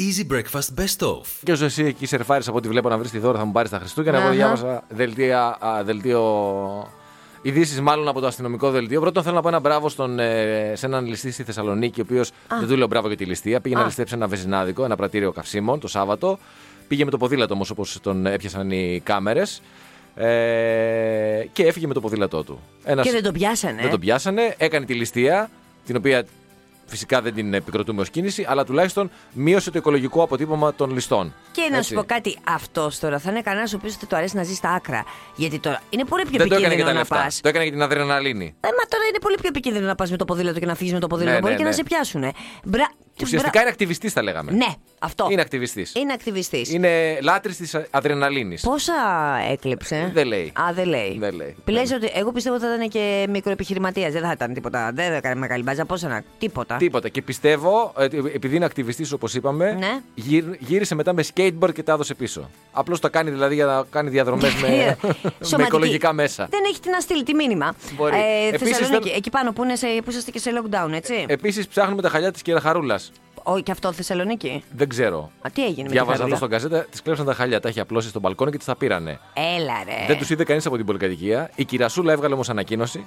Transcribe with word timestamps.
Easy 0.00 0.32
Breakfast 0.32 0.80
Best 0.80 1.06
Of. 1.08 1.20
Και 1.44 1.52
όσο 1.52 1.64
εσύ 1.64 1.84
εκεί 1.84 2.06
σερφάρεις 2.06 2.48
από 2.48 2.56
ό,τι 2.56 2.68
βλέπω 2.68 2.88
να 2.88 2.98
βρεις 2.98 3.10
τη 3.10 3.18
δώρα 3.18 3.38
θα 3.38 3.44
μου 3.44 3.52
πάρεις 3.52 3.70
τα 3.70 3.78
Χριστούγεννα. 3.78 4.18
Εγώ 4.18 4.26
Αχα. 4.26 4.36
διάβασα 4.36 4.82
δελτία, 4.88 5.56
α, 5.60 5.84
δελτίο. 5.84 6.22
Ειδήσεις 7.42 7.80
μάλλον 7.80 8.08
από 8.08 8.20
το 8.20 8.26
αστυνομικό 8.26 8.70
δελτίο. 8.70 9.00
Πρώτον, 9.00 9.22
θέλω 9.22 9.34
να 9.34 9.42
πω 9.42 9.48
ένα 9.48 9.60
μπράβο 9.60 9.88
στον, 9.88 10.18
ε, 10.18 10.72
σε 10.76 10.86
έναν 10.86 11.06
ληστή 11.06 11.30
στη 11.30 11.42
Θεσσαλονίκη, 11.42 12.00
ο 12.00 12.04
οποίος 12.06 12.30
δεν 12.58 12.68
του 12.68 12.76
λέω 12.76 12.86
μπράβο 12.86 13.06
για 13.08 13.16
τη 13.16 13.24
ληστεία. 13.24 13.60
Πήγε 13.60 13.74
να 13.74 13.80
Α. 13.80 13.84
ληστέψει 13.84 14.14
ένα 14.14 14.26
βεζινάδικο, 14.26 14.84
ένα 14.84 14.96
πρατήριο 14.96 15.32
καυσίμων 15.32 15.80
το 15.80 15.88
Σάββατο. 15.88 16.38
Πήγε 16.88 17.04
με 17.04 17.10
το 17.10 17.16
ποδήλατο 17.16 17.54
όμως, 17.54 17.70
όπως 17.70 17.98
τον 18.02 18.26
έπιασαν 18.26 18.70
οι 18.70 19.00
κάμερες. 19.04 19.62
Ε, 20.14 21.44
και 21.52 21.62
έφυγε 21.66 21.86
με 21.86 21.94
το 21.94 22.00
ποδήλατό 22.00 22.44
του. 22.44 22.60
Ένας, 22.84 23.06
Και 23.06 23.12
δεν 23.12 23.22
τον 23.22 23.32
πιάσανε. 23.32 23.80
δεν 23.80 23.90
τον 23.90 24.00
πιάσανε, 24.00 24.54
έκανε 24.58 24.84
τη 24.86 24.94
ληστεία, 24.94 25.50
την 25.86 25.96
οποία 25.96 26.24
φυσικά 26.90 27.20
δεν 27.22 27.34
την 27.34 27.54
επικροτούμε 27.54 28.00
ως 28.00 28.10
κίνηση, 28.10 28.46
αλλά 28.48 28.64
τουλάχιστον 28.64 29.10
μείωσε 29.32 29.70
το 29.70 29.78
οικολογικό 29.78 30.22
αποτύπωμα 30.22 30.74
των 30.74 30.90
ληστών. 30.94 31.34
Και 31.52 31.68
να 31.70 31.76
Έτσι. 31.76 31.88
σου 31.88 31.94
πω 31.94 32.04
κάτι, 32.04 32.38
αυτός 32.48 32.98
τώρα 32.98 33.18
θα 33.18 33.30
είναι 33.30 33.40
κανένας 33.40 33.72
ο 33.72 33.76
οποίος 33.76 33.96
δεν 33.96 34.08
του 34.08 34.16
αρέσει 34.16 34.36
να 34.36 34.42
ζει 34.42 34.54
στα 34.54 34.70
άκρα. 34.70 35.04
Γιατί 35.36 35.58
τώρα 35.58 35.80
είναι 35.90 36.04
πολύ 36.04 36.22
πιο 36.26 36.38
Δεν 36.38 36.48
το 36.48 36.54
έκανε 36.54 36.74
για 36.74 36.84
επικίνδυνο 36.84 36.86
τα 36.86 36.92
να 36.92 36.98
λεφτά. 36.98 37.16
πας. 37.24 37.40
Το 37.40 37.48
έκανε 37.48 37.64
για 37.64 37.72
την 37.72 37.82
αδρεναλίνη. 37.82 38.44
Ε, 38.60 38.66
μα 38.66 38.84
τώρα 38.88 39.04
είναι 39.08 39.18
πολύ 39.20 39.34
πιο 39.34 39.48
επικίνδυνο 39.48 39.86
να 39.86 39.94
πας 39.94 40.10
με 40.10 40.16
το 40.16 40.24
ποδήλατο 40.24 40.58
και 40.58 40.66
να 40.66 40.74
φύγεις 40.74 40.92
με 40.92 40.98
το 41.00 41.06
ποδήλατο. 41.06 41.34
Ναι, 41.34 41.40
Μπορεί 41.40 41.52
ναι, 41.52 41.58
και 41.58 41.64
να 41.64 41.70
ναι. 41.70 41.74
σε 41.76 41.82
πιάσουνε. 41.82 42.30
Μπρα... 42.64 42.90
Ουσιαστικά 43.24 43.50
μπρα- 43.52 43.60
είναι 43.60 43.70
ακτιβιστής, 43.70 44.12
θα 44.12 44.22
λέγαμε. 44.22 44.52
Ναι, 44.52 44.66
αυτό. 44.98 45.28
Είναι 45.30 45.40
ακτιβιστής. 45.40 45.94
Είναι 45.94 46.12
ακτιβιστής. 46.12 46.72
Είναι 46.72 47.18
λάτρης 47.22 47.56
της 47.56 47.76
αδρεναλίνης. 47.90 48.62
Πόσα 48.62 48.92
έκλεψε; 49.50 50.10
Δεν 50.14 50.26
λέει. 50.26 50.52
Α, 50.60 50.72
δεν 50.74 50.86
λέει. 50.88 51.16
Δεν 51.18 51.34
λέει. 51.34 51.56
Λες 51.64 51.92
ότι 51.92 52.10
εγώ 52.14 52.32
πιστεύω 52.32 52.56
ότι 52.56 52.64
θα 52.64 52.74
ήταν 52.74 52.88
και 52.88 53.26
μικροεπιχειρηματίας. 53.30 54.12
Δεν 54.12 54.22
θα 54.22 54.30
ήταν 54.32 54.54
τίποτα. 54.54 54.90
Δεν 54.94 55.08
θα 55.08 55.14
έκανε 55.14 55.34
μεγάλη 55.34 55.62
μπάζα. 55.62 55.84
Πόσα 55.84 56.08
να. 56.08 56.22
Τίποτα. 56.38 56.76
Τίποτα. 56.76 57.08
Και 57.08 57.22
πιστεύω, 57.22 57.92
ε, 57.98 58.04
επειδή 58.34 58.56
είναι 58.56 58.64
ακτιβιστής 58.64 59.12
όπως 59.12 59.34
είπαμε, 59.34 59.72
Ναι. 59.72 59.98
γύρ- 60.14 60.54
γύρισε 60.58 60.94
μετά 60.94 61.12
με 61.12 61.24
skateboard 61.34 61.72
και 61.74 61.82
τα 61.82 61.92
έδωσε 61.92 62.14
πίσω. 62.14 62.50
Απλώς 62.72 63.00
τα 63.00 63.08
κάνει 63.08 63.30
δηλαδή 63.30 63.54
για 63.54 63.64
να 63.64 63.84
κάνει 63.90 64.10
διαδρομές 64.10 64.54
με, 64.54 64.68
με 64.68 64.96
Σωματική. 65.46 65.62
οικολογικά 65.62 66.12
μέσα. 66.12 66.46
Δεν 66.50 66.60
έχει 66.66 66.80
τι 66.80 66.90
να 66.90 67.00
στείλει, 67.00 67.22
τι 67.22 67.34
μήνυμα. 67.34 67.74
Μπορεί. 67.96 68.16
Ε, 68.16 68.48
Επίσης, 68.54 68.76
Θεσσαλονίκη, 68.76 69.08
δεν- 69.08 69.16
εκεί 69.16 69.30
πάνω 69.30 69.52
που, 69.52 69.64
είναι 69.64 69.76
σε, 69.76 69.86
που 70.04 70.10
είσαστε 70.10 70.30
και 70.30 70.38
σε 70.38 70.50
lockdown, 70.54 70.92
έτσι. 70.92 71.24
Επίσης 71.28 71.68
ψάχνουμε 71.68 72.02
τα 72.02 72.08
χαλιά 72.08 72.30
της 72.32 72.42
Κεραχαρούλα. 72.42 73.00
Ο, 73.42 73.58
και 73.58 73.70
αυτό 73.70 73.92
Θεσσαλονίκη; 73.92 74.64
Δεν 74.76 74.88
ξέρω. 74.88 75.30
Α, 75.40 75.50
τι 75.52 75.64
έγινε 75.64 75.82
με 75.82 75.88
Διάβαζα 75.88 76.24
τη 76.24 76.30
εδώ 76.30 76.36
Χαρούλα; 76.36 76.58
στον 76.58 76.70
καζέτα, 76.70 76.90
της 76.90 77.02
κλέψαν 77.02 77.26
τα 77.26 77.34
χαλιά. 77.34 77.60
Τα 77.60 77.68
έχει 77.68 77.80
απλώσει 77.80 78.08
στο 78.08 78.20
μπαλκόνι 78.20 78.50
και 78.50 78.58
τη 78.58 78.64
τα 78.64 78.76
πήρανε. 78.76 79.18
Έλα 79.34 79.74
ρε. 79.84 80.06
Δεν 80.06 80.18
τους 80.18 80.30
είδε 80.30 80.44
κανείς 80.44 80.66
από 80.66 80.76
την 80.76 80.86
πολυκατοικία. 80.86 81.50
Η 81.54 81.64
κυρασούλα 81.64 82.12
έβγαλε 82.12 82.34
όμως 82.34 82.48
ανακοίνωση 82.50 83.06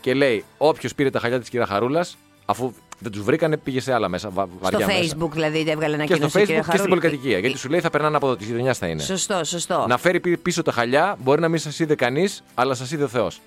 και 0.00 0.14
λέει: 0.14 0.44
Όποιος 0.58 0.94
πήρε 0.94 1.10
τα 1.10 1.18
χαλιά 1.20 1.40
της 1.40 1.48
κυραχαρούλα, 1.48 2.06
αφού 2.44 2.72
δεν 2.98 3.12
τους 3.12 3.22
βρήκανε, 3.22 3.56
πήγε 3.56 3.80
σε 3.80 3.92
άλλα 3.92 4.08
μέσα. 4.08 4.30
βα- 4.30 4.44
στο 4.44 4.58
βαριά 4.60 4.86
μέσα. 4.86 5.16
Facebook 5.16 5.30
δηλαδή 5.30 5.58
έβγαλε 5.58 5.78
Και 5.96 6.02
ανακοίνωση. 6.02 6.28
στο 6.30 6.40
Facebook 6.40 6.44
κυρία 6.46 6.56
και 6.60 6.64
στην 6.64 6.78
Χαρούλη. 6.78 6.88
πολυκατοικία. 7.00 7.38
Γιατί 7.38 7.58
σου 7.58 7.68
λέει 7.68 7.80
θα 7.80 7.90
περνάνε 7.90 8.16
από 8.16 8.26
εδώ, 8.26 8.36
της 8.36 8.46
γειτονιάς 8.46 8.78
θα 8.78 8.86
είναι. 8.86 9.02
Σωστό, 9.02 9.44
σωστό. 9.44 9.84
Να 9.88 9.98
φέρει 9.98 10.20
πι- 10.20 10.38
πίσω 10.38 10.62
τα 10.62 10.72
χαλιά, 10.72 11.16
μπορεί 11.22 11.40
να 11.40 11.48
μην 11.48 11.58
σας 11.58 11.78
είδε 11.78 11.94
κανείς, 11.94 12.42
αλλά 12.54 12.74
σας 12.74 12.90
είδε 12.90 13.04
ο 13.04 13.08
Θεός. 13.08 13.40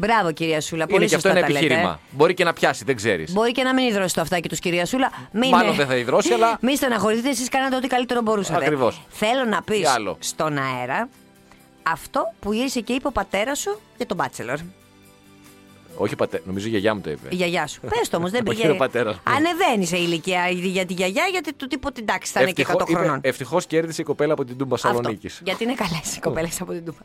Μπράβο, 0.00 0.32
κυρία 0.32 0.60
Σούλα. 0.60 0.82
Είναι 0.82 0.92
Πολύ 0.92 1.08
και 1.08 1.14
αυτό 1.14 1.28
σωστά 1.28 1.38
ένα 1.40 1.46
τα 1.48 1.52
λέτε. 1.52 1.66
επιχείρημα. 1.66 2.00
Μπορεί 2.10 2.34
και 2.34 2.44
να 2.44 2.52
πιάσει, 2.52 2.84
δεν 2.84 2.96
ξέρεις. 2.96 3.32
Μπορεί 3.32 3.52
και 3.52 3.62
να 3.62 3.74
μην 3.74 3.86
υδρώσει 3.88 4.14
το 4.14 4.20
αυτάκι 4.20 4.48
του, 4.48 4.56
κυρία 4.56 4.86
Σούλα. 4.86 5.10
Μην 5.32 5.48
Μάλλον 5.50 5.74
δεν 5.74 5.86
θα 5.86 5.96
υδρώσει, 5.96 6.32
αλλά- 6.32 6.58
Μην 6.60 6.76
στεναχωρηθείτε, 6.76 7.28
εσείς 7.28 7.48
κάνατε 7.48 7.76
ό,τι 7.76 7.86
καλύτερο 7.86 8.20
μπορούσατε. 8.22 8.64
Ακριβώς. 8.64 9.02
Θέλω 9.08 9.44
να 9.44 9.62
πεις 9.62 9.78
Τι 9.78 9.84
άλλο; 9.84 10.16
στον 10.20 10.58
αέρα 10.58 11.08
αυτό 11.82 12.32
που 12.40 12.52
γύρισε 12.52 12.80
και 12.80 12.92
είπε 12.92 13.06
ο 13.06 13.12
πατέρας 13.12 13.58
σου 13.58 13.80
για 13.96 14.06
τον 14.06 14.16
Bachelor. 14.20 14.56
Όχι 15.96 16.16
πατέ, 16.16 16.42
νομίζω 16.44 16.66
η 16.66 16.70
γιαγιά 16.70 16.94
μου 16.94 17.00
το 17.00 17.10
είπε. 17.10 17.28
Η 17.30 17.34
γιαγιά 17.34 17.66
σου. 17.66 17.80
Πες 17.98 18.08
το 18.08 18.16
όμως, 18.16 18.30
δεν 18.30 18.42
Όχι 18.48 18.56
πήγε. 18.60 18.70
ο 18.72 18.76
πατέρας 18.76 19.14
μου. 19.14 19.20
Ανεβαίνει 19.24 19.86
σε 19.86 19.96
ηλικία 19.96 20.48
για 20.48 20.86
τη 20.86 20.92
γιαγιά, 20.92 21.24
γιατί 21.30 21.52
του 21.54 21.66
τίποτε 21.66 22.00
εντάξει 22.00 22.32
θα 22.32 22.42
είναι 22.42 22.50
και 22.50 22.66
100 22.68 22.80
χρονών. 22.94 23.18
Ευτυχώς 23.22 23.66
κέρδισε 23.66 24.00
η 24.02 24.04
κοπέλα 24.04 24.32
από 24.32 24.44
την 24.44 24.56
Τούμπα 24.58 24.74
Αυτό. 24.74 24.88
Σαλονίκη. 24.88 25.30
Γιατί 25.44 25.64
είναι 25.64 25.74
καλές 25.74 26.16
οι 26.16 26.20
κοπέλες 26.20 26.60
από 26.60 26.72
την 26.72 26.84
Τούπα. 26.84 27.00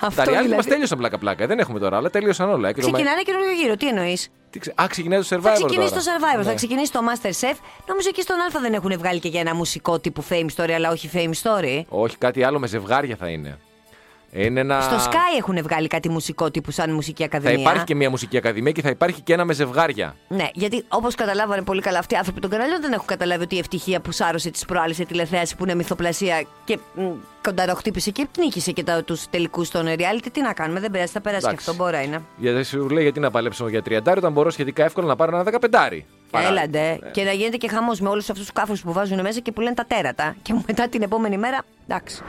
Τα 0.00 0.06
Αυτό 0.06 0.22
reality 0.22 0.34
μας 0.34 0.42
δηλαδή. 0.44 0.68
τέλειωσαν 0.68 0.98
πλάκα-πλάκα. 0.98 1.46
Δεν 1.46 1.58
έχουμε 1.58 1.78
τώρα, 1.78 1.96
αλλά 1.96 2.10
τέλειωσαν 2.10 2.48
όλα. 2.50 2.72
Και 2.72 2.80
το 2.80 2.86
με- 2.86 2.92
Ξεκινάνε 2.92 3.22
καινούριο 3.22 3.52
γύρο, 3.52 3.76
τι 3.76 3.88
εννοείς; 3.88 4.28
Τι 4.50 4.58
ξε- 4.58 4.80
Α, 4.80 4.86
ξεκινάει 4.86 5.18
το 5.20 5.26
survivor. 5.30 5.40
Θα 5.42 5.52
ξεκινήσει 5.52 5.90
τώρα. 5.90 6.02
το 6.02 6.10
Survivor, 6.10 6.42
θα 6.42 6.48
Ναι. 6.48 6.54
ξεκινήσει 6.54 6.92
το 6.92 7.00
Master 7.08 7.26
Chef. 7.30 7.56
Νομίζω 7.86 8.08
εκεί 8.08 8.22
στον 8.22 8.36
Α 8.40 8.60
δεν 8.60 8.72
έχουν 8.74 8.98
βγάλει 8.98 9.20
και 9.20 9.28
για 9.28 9.40
ένα 9.40 9.54
μουσικό 9.54 9.98
τύπου 10.00 10.24
Fame 10.28 10.46
Story, 10.56 10.70
αλλά 10.70 10.90
όχι 10.90 11.10
Fame 11.12 11.32
Story. 11.42 11.82
Όχι, 11.88 12.16
κάτι 12.16 12.42
άλλο 12.44 12.58
με 12.58 12.66
ζευγάρια 12.66 13.16
θα 13.16 13.28
είναι. 13.28 13.58
Είναι 14.32 14.60
ένα... 14.60 14.80
Στο 14.80 14.96
Sky 15.10 15.38
έχουν 15.38 15.62
βγάλει 15.62 15.86
κάτι 15.88 16.08
μουσικό 16.08 16.50
τύπου 16.50 16.70
σαν 16.70 16.90
μουσική 16.92 17.22
Θα 17.22 17.36
ακαδημία. 17.36 17.60
υπάρχει 17.60 17.84
και 17.84 17.94
μια 17.94 18.10
μουσική 18.10 18.36
ακαδημία 18.36 18.72
και 18.72 18.82
θα 18.82 18.88
υπάρχει 18.88 19.20
και 19.20 19.32
ένα 19.32 19.44
με 19.44 19.52
ζευγάρια. 19.52 20.16
Ναι, 20.28 20.48
γιατί 20.54 20.84
όπως 20.88 21.14
καταλάβανε 21.14 21.62
πολύ 21.62 21.80
καλά 21.80 21.98
αυτοί 21.98 22.14
οι 22.14 22.16
άνθρωποι 22.16 22.40
των 22.40 22.50
καναλιών, 22.50 22.80
δεν 22.80 22.92
έχουν 22.92 23.06
καταλάβει 23.06 23.42
ότι 23.42 23.54
η 23.54 23.58
ευτυχία 23.58 24.00
που 24.00 24.12
σάρωσε 24.12 24.50
τις 24.50 24.64
προάλλες 24.64 24.96
σε 24.96 25.04
τηλεθέαση 25.04 25.56
που 25.56 25.64
είναι 25.64 25.74
μυθοπλασία 25.74 26.44
και 26.64 26.78
μ, 26.94 27.00
κονταροχτύπησε 27.42 28.10
και 28.10 28.26
νίκησε 28.38 28.72
και 28.72 28.84
τους 29.04 29.28
τελικούς 29.30 29.66
στον 29.66 29.86
reality. 29.86 30.26
Τι 30.32 30.40
να 30.40 30.52
κάνουμε, 30.52 30.80
δεν 30.80 30.90
πειράζει, 30.90 31.12
θα 31.12 31.20
περάσει 31.20 31.42
και 31.42 31.48
Εντάξει. 31.50 31.70
αυτό. 31.70 31.84
Μπορεί 31.84 32.04
είναι. 32.04 32.22
Γιατί 32.36 32.64
σου 32.64 32.88
λέει 32.88 33.02
γιατί 33.02 33.20
να 33.20 33.30
παλέψω 33.30 33.68
για 33.68 33.82
30 33.88 33.98
όταν 34.16 34.32
μπορώ 34.32 34.50
σχετικά 34.50 34.84
εύκολα 34.84 35.06
να 35.06 35.16
πάρω 35.16 35.36
ένα 35.40 35.58
15. 36.40 36.46
Έλαντε. 36.46 36.98
Και 37.12 37.24
να 37.24 37.32
γίνεται 37.32 37.56
και 37.56 37.68
χαμός 37.68 38.00
με 38.00 38.08
όλους 38.08 38.30
αυτούς 38.30 38.44
τους 38.44 38.52
κάφρου 38.52 38.76
που 38.76 38.92
βάζουν 38.92 39.20
μέσα 39.20 39.40
και 39.40 39.52
που 39.52 39.60
λένε 39.60 39.74
τα 39.74 39.84
τέρατα. 39.84 40.36
Και 40.42 40.54
μετά 40.66 40.88
την 40.88 41.02
επόμενη 41.02 41.38
μέρα, 41.38 41.62
εντάξει. 41.88 42.22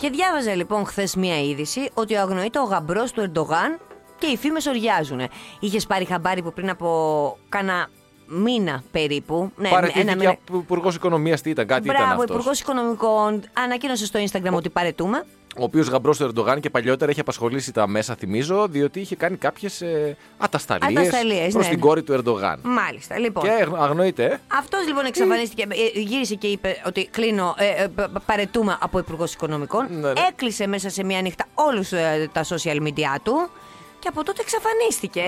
Και 0.00 0.10
διάβαζα 0.10 0.54
λοιπόν 0.54 0.86
χθες 0.86 1.14
μία 1.14 1.40
είδηση 1.40 1.90
ότι 1.94 2.16
αγνοείται 2.16 2.58
ο 2.58 2.62
γαμπρός 2.64 3.12
του 3.12 3.20
Ερντογάν 3.20 3.78
και 4.18 4.26
οι 4.26 4.36
φήμες 4.36 4.66
οριάζουν. 4.66 5.20
Είχες 5.60 5.86
πάρει 5.86 6.04
χαμπάρι 6.04 6.42
που 6.42 6.52
πριν 6.52 6.70
από 6.70 7.38
κάνα 7.48 7.88
μήνα 8.26 8.82
περίπου. 8.90 9.50
Ναι, 9.56 9.68
Παρατηρήθηκε 9.68 10.26
από 10.26 10.56
Υπουργός 10.58 10.94
Οικονομίας 10.94 11.40
τι 11.40 11.50
ήταν, 11.50 11.66
κάτι 11.66 11.84
ήταν 11.88 11.96
Μπράβο, 11.96 12.12
αυτός. 12.20 12.36
Υπουργός 12.36 12.60
Οικονομικών 12.60 13.42
ανακοίνωσε 13.52 14.06
στο 14.06 14.20
Instagram 14.30 14.52
ότι 14.52 14.68
παρετούμε. 14.70 15.24
Ο 15.58 15.62
οποίος 15.62 15.88
γαμπρός 15.88 16.16
του 16.18 16.24
Ερντογάν 16.24 16.60
και 16.60 16.70
παλιότερα 16.70 17.10
έχει 17.10 17.20
απασχολήσει 17.20 17.72
τα 17.72 17.86
μέσα, 17.88 18.14
θυμίζω, 18.14 18.66
διότι 18.68 19.00
είχε 19.00 19.16
κάνει 19.16 19.36
κάποιες 19.36 19.80
ε, 19.80 20.16
ατασταλίες 20.38 21.06
Ατασταλίες, 21.06 21.52
προς 21.52 21.64
ναι. 21.64 21.70
την 21.70 21.80
κόρη 21.80 22.02
του 22.02 22.12
Ερντογάν. 22.12 22.60
Μάλιστα, 22.62 23.18
λοιπόν. 23.18 23.44
Και 23.44 23.50
αγνο- 23.50 23.80
αγνοείται, 23.80 24.24
ε. 24.24 24.38
Αυτός 24.58 24.86
λοιπόν 24.86 25.04
εξαφανίστηκε, 25.04 25.62
ε, 25.94 26.00
γύρισε 26.00 26.34
και 26.34 26.46
είπε 26.46 26.82
ότι 26.86 27.06
κλείνω, 27.10 27.54
ε, 27.58 27.82
ε, 27.82 27.86
π- 27.88 28.18
παραιτούμαι 28.26 28.78
από 28.80 28.98
Υπουργός 28.98 29.32
Οικονομικών. 29.34 29.86
Ναι, 29.90 29.96
ναι. 30.12 30.20
Έκλεισε 30.28 30.66
μέσα 30.66 30.90
σε 30.90 31.04
μία 31.04 31.20
νύχτα 31.20 31.44
όλους 31.54 31.88
τα 32.32 32.44
social 32.48 32.82
media 32.82 33.16
του 33.22 33.48
και 34.06 34.12
από 34.14 34.24
τότε 34.24 34.42
εξαφανίστηκε. 34.42 35.22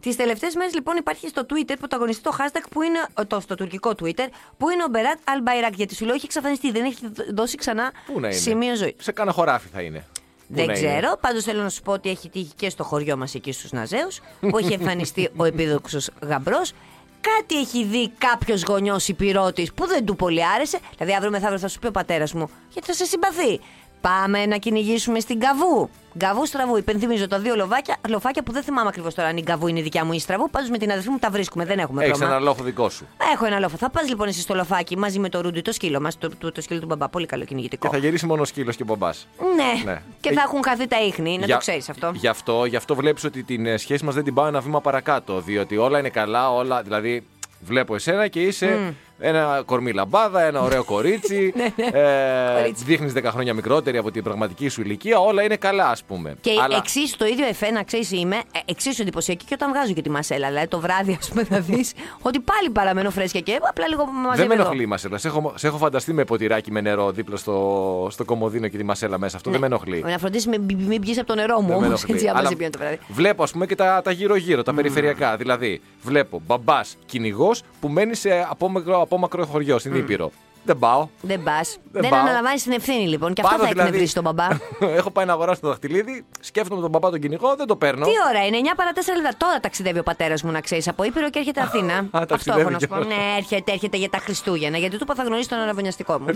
Τις 0.00 0.16
τελευταίες 0.16 0.54
μέρες 0.54 0.74
λοιπόν 0.74 0.96
υπάρχει 0.96 1.28
στο 1.28 1.46
Twitter 1.48 1.74
πρωταγωνιστεί 1.78 2.22
το 2.22 2.36
hashtag 2.38 2.64
που 2.70 2.82
είναι, 2.82 2.98
ε, 3.18 3.24
το, 3.24 3.40
στο 3.40 3.54
τουρκικό 3.54 3.90
Twitter 3.90 4.26
που 4.58 4.70
είναι 4.70 4.82
ο 4.84 4.88
Μπεράτ 4.90 5.18
Αλμπαϊράκ. 5.24 5.74
Γιατί 5.74 5.94
σου 5.94 6.04
λέω 6.04 6.14
έχει 6.14 6.24
εξαφανιστεί, 6.24 6.70
δεν 6.70 6.84
έχει 6.84 6.98
δώσει 7.34 7.56
ξανά 7.56 7.92
Πού 8.06 8.20
να 8.20 8.28
είναι; 8.28 8.36
σημείο 8.36 8.74
ζωής. 8.74 8.94
Σε 8.98 9.12
κάνα 9.12 9.32
χωράφι 9.32 9.68
θα 9.68 9.82
είναι. 9.82 9.98
Πού 9.98 10.22
Δεν 10.48 10.66
να 10.66 10.72
είναι; 10.72 10.88
ξέρω. 10.88 11.16
Πάντως 11.20 11.44
θέλω 11.44 11.62
να 11.62 11.68
σου 11.68 11.82
πω 11.82 11.92
ότι 11.92 12.10
έχει 12.10 12.28
τύχει 12.28 12.52
και 12.56 12.70
στο 12.70 12.84
χωριό 12.84 13.16
μας 13.16 13.34
εκεί 13.34 13.52
στους 13.52 13.72
Ναζέους, 13.72 14.20
που 14.40 14.58
έχει 14.58 14.72
εμφανιστεί 14.72 15.30
ο 15.36 15.44
επίδοξος 15.44 16.10
γαμπρός. 16.22 16.72
Κάτι 17.20 17.58
έχει 17.58 17.84
δει 17.84 18.08
κάποιος 18.18 18.62
γονιός 18.62 19.08
υπηρώτης 19.08 19.72
που 19.72 19.86
δεν 19.86 20.04
του 20.04 20.16
πολύ 20.16 20.46
άρεσε. 20.46 20.78
Δηλαδή, 20.96 21.14
αύριο 21.14 21.30
μεθαύριο 21.30 21.58
θα 21.58 21.68
σου 21.68 21.78
πει 21.78 21.86
ο 21.86 21.90
πατέρας 21.90 22.32
μου, 22.32 22.50
γιατί 22.72 22.86
θα 22.86 22.92
σε 22.92 23.04
συμπαθεί; 23.04 23.60
Πάμε 24.02 24.46
να 24.46 24.56
κυνηγήσουμε 24.56 25.20
στην 25.20 25.40
Καβού. 25.40 25.90
Γκαβού 26.16 26.46
στραβού. 26.46 26.76
Υπενθυμίζω 26.76 27.28
τα 27.28 27.38
δύο 27.38 27.54
λοβάκια, 27.54 27.96
λοφάκια 28.08 28.42
που 28.42 28.52
δεν 28.52 28.62
θυμάμαι 28.62 28.88
ακριβώς 28.88 29.14
τώρα 29.14 29.28
αν 29.28 29.36
η 29.36 29.42
Γκαβού 29.42 29.66
είναι 29.66 29.78
η 29.78 29.82
δικιά 29.82 30.04
μου 30.04 30.12
ή 30.12 30.16
η 30.16 30.20
στραβού. 30.20 30.50
Πάντως 30.50 30.68
με 30.70 30.78
την 30.78 30.90
αδερφή 30.90 31.10
μου 31.10 31.18
τα 31.18 31.30
βρίσκουμε. 31.30 31.64
Δεν 31.64 31.78
έχουμε 31.78 32.00
Έχεις 32.04 32.12
πρόβλημα. 32.18 32.36
ένα 32.40 32.44
λόφο 32.48 32.62
δικό 32.62 32.88
σου. 32.88 33.06
Έχω 33.32 33.44
ένα 33.46 33.58
λόφο. 33.58 33.76
Θα 33.76 33.90
πας 33.90 34.08
λοιπόν 34.08 34.28
εσύ 34.28 34.40
στο 34.40 34.54
λοφάκι 34.54 34.98
μαζί 34.98 35.18
με 35.18 35.28
το 35.28 35.40
ρούντι, 35.40 35.62
το 35.62 35.72
σκύλο 35.72 36.00
μας, 36.00 36.18
το, 36.18 36.30
το, 36.38 36.52
το 36.52 36.60
σκύλο 36.60 36.80
του 36.80 36.86
μπαμπά. 36.86 37.08
Πολύ 37.08 37.26
καλό 37.26 37.44
κυνηγητικό. 37.44 37.88
Και 37.88 37.94
θα 37.94 38.00
γυρίσει 38.00 38.26
μόνο 38.26 38.44
σκύλος 38.44 38.76
και 38.76 38.84
μπομπά. 38.84 39.08
Ναι. 39.56 39.92
Ναι. 39.92 40.02
Και 40.20 40.28
Ε, 40.28 40.32
θα 40.32 40.42
έχουν 40.42 40.62
χαθεί 40.64 40.86
τα 40.88 41.00
ίχνη, 41.02 41.38
να 41.38 41.44
Για- 41.44 41.54
το 41.54 41.60
ξέρεις 41.60 41.88
αυτό. 41.88 42.10
Γι' 42.14 42.28
αυτό, 42.28 42.64
γι 42.64 42.76
αυτό 42.76 42.94
βλέπεις 42.94 43.24
ότι 43.24 43.42
την 43.42 43.66
ε, 43.66 43.76
σχέση 43.76 44.04
μας 44.04 44.14
δεν 44.14 44.24
την 44.24 44.34
πάω 44.34 44.46
ένα 44.46 44.60
βήμα 44.60 44.80
παρακάτω. 44.80 45.40
Διότι 45.40 45.76
όλα 45.76 45.98
είναι 45.98 46.08
καλά, 46.10 46.52
όλα. 46.52 46.82
Δηλαδή, 46.82 47.26
βλέπω 47.60 47.94
εσένα 47.94 48.28
και 48.28 48.42
είσαι 48.42 48.94
ένα 49.22 49.62
κορμί 49.64 49.92
λαμπάδα, 49.92 50.42
ένα 50.42 50.60
ωραίο 50.60 50.84
κορίτσι. 50.84 51.52
Ναι, 51.62 51.72
ναι. 51.76 51.98
ε, 51.98 52.60
Κορίτσι. 52.60 52.84
Δείχνεις 52.84 53.12
10 53.16 53.22
χρόνια 53.24 53.54
μικρότερη 53.54 53.96
από 53.98 54.10
την 54.10 54.22
πραγματική 54.22 54.68
σου 54.68 54.80
ηλικία. 54.80 55.18
Όλα 55.18 55.42
είναι 55.42 55.56
καλά, 55.56 55.88
ας 55.88 56.02
πούμε. 56.02 56.34
Και 56.40 56.50
Αλλά 56.62 56.76
εξίσου 56.76 57.16
το 57.16 57.24
ίδιο 57.26 57.46
εφέ, 57.46 57.70
να 57.70 57.82
ξέρεις, 57.82 58.10
είμαι 58.12 58.36
ε, 58.36 58.40
εξίσου 58.64 59.02
εντυπωσιακή 59.02 59.44
και 59.44 59.54
όταν 59.54 59.70
βγάζω 59.72 59.92
και 59.92 60.02
τη 60.02 60.10
μασέλα. 60.10 60.48
Δηλαδή 60.48 60.66
το 60.68 60.80
βράδυ, 60.80 61.16
ας 61.20 61.28
πούμε, 61.28 61.44
θα 61.44 61.60
δεις 61.60 61.92
ότι 62.22 62.40
πάλι 62.40 62.70
παραμένω 62.70 63.10
φρέσκια 63.10 63.40
και 63.40 63.58
απλά 63.68 63.88
λίγο 63.88 64.06
μαζί 64.06 64.38
δεν 64.38 64.46
με 64.48 64.54
ενοχλεί 64.54 64.82
η 64.82 64.86
μασέλα. 64.86 65.18
Σε 65.18 65.28
έχω, 65.28 65.52
σε 65.56 65.66
έχω 65.66 65.76
φανταστεί 65.76 66.12
με 66.12 66.24
ποτηράκι 66.24 66.70
με 66.70 66.80
νερό 66.80 67.10
δίπλα 67.10 67.36
στο, 67.36 68.06
στο 68.10 68.24
κομμωδίνο 68.24 68.68
και 68.68 68.76
τη 68.76 68.84
μασέλα 68.84 69.18
μέσα. 69.18 69.36
Αυτό 69.36 69.50
δεν 69.50 69.60
με 69.60 69.66
ενοχλεί. 69.66 70.00
Να 70.06 70.18
φροντίσεις 70.18 70.46
μην, 70.46 70.60
μην 70.86 71.00
πιει 71.00 71.18
από 71.18 71.26
το 71.26 71.34
νερό 71.34 71.60
μου 71.60 71.68
Δεν 71.68 71.68
με 71.68 71.74
όμως. 71.74 71.86
ενοχλεί. 71.86 72.14
Έτσι, 72.14 72.28
άμα 72.28 72.38
Αλλά 72.38 72.48
σε 72.48 72.54
πιάνει 72.56 72.72
το 72.72 72.78
βράδυ. 72.78 72.98
Βλέπω, 73.08 73.42
ας 73.42 73.50
πούμε, 73.50 73.66
και 73.66 73.74
τα, 73.74 74.00
τα 74.04 74.10
γύρω-γύρω, 74.10 74.62
τα 74.62 74.74
περιφερειακά. 74.74 75.36
Δηλαδή, 75.36 75.80
βλέπω 76.02 76.42
μπαμπάς 76.46 76.96
κυνηγός 77.06 77.62
που 77.80 77.88
μένει 77.88 78.14
σε 78.14 78.46
απόμακρο, 78.50 79.00
απόμακρο 79.12 79.46
χωριό 79.46 79.78
στην 79.78 79.94
Ήπειρο. 79.94 80.30
Δεν 80.64 80.78
πάω. 80.78 81.08
Δεν 81.20 81.42
πας. 81.42 81.78
Δεν 81.92 82.02
Δεν, 82.02 82.10
πάω. 82.10 82.20
αναλαμβάνεις 82.20 82.62
την 82.62 82.72
ευθύνη 82.72 83.08
λοιπόν. 83.08 83.32
Και 83.32 83.40
αυτό 83.44 83.54
Πάνω 83.54 83.62
θα 83.66 83.72
δηλαδή. 83.72 83.88
εκνευρίσει 83.88 84.14
τον 84.14 84.22
μπαμπά. 84.22 84.46
Έχω 84.98 85.10
πάει 85.10 85.24
να 85.24 85.32
αγοράσω 85.32 85.60
το 85.60 85.68
δαχτυλίδι, 85.68 86.24
σκέφτομαι 86.40 86.80
τον 86.80 86.90
παπά 86.90 87.10
τον 87.10 87.20
κυνηγό, 87.20 87.54
δεν 87.56 87.66
το 87.66 87.76
παίρνω. 87.76 88.04
Τι 88.04 88.10
ώρα 88.30 88.46
είναι, 88.46 88.58
9 88.62 88.72
παρά 88.76 88.90
4 88.94 88.98
λεπτά. 89.22 89.34
Τώρα 89.36 89.60
ταξιδεύει 89.60 89.98
ο 89.98 90.02
πατέρας 90.02 90.42
μου, 90.42 90.50
να 90.50 90.60
ξέρεις, 90.60 90.88
από 90.88 91.04
Ήπειρο 91.04 91.30
και 91.30 91.38
έρχεται 91.38 91.60
Αθήνα. 91.60 91.94
Αυτό 92.10 92.26
ταξιδεύει 92.26 92.60
έχω 92.60 92.70
να 92.70 92.78
σου 92.78 92.86
πω. 92.86 92.94
κιόλας. 92.94 93.16
Ναι, 93.16 93.36
έρχεται, 93.36 93.72
έρχεται 93.72 93.96
για 93.96 94.08
τα 94.08 94.18
Χριστούγεννα. 94.18 94.78
Γιατί 94.78 94.96
του 94.96 95.02
είπα 95.04 95.14
θα 95.14 95.22
γνωρίσει 95.22 95.48
τον 95.48 95.58
αραβωνιαστικό 95.58 96.18
μου. 96.18 96.26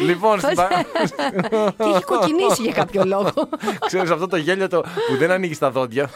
λοιπόν, 0.00 0.40
στην 0.40 0.54
πα- 0.56 0.68
και 1.76 1.84
έχει 1.94 2.02
κοκκινήσει 2.04 2.62
για 2.62 2.72
κάποιο 2.72 3.04
λόγο. 3.04 3.32
ξέρεις 3.86 4.10
αυτό 4.10 4.26
το 4.26 4.36
γέλιο 4.36 4.68
το 4.68 4.80
που 4.80 5.16
δεν 5.18 5.30
ανοίγεις 5.30 5.58
τα 5.58 5.70
δόντια. 5.70 6.10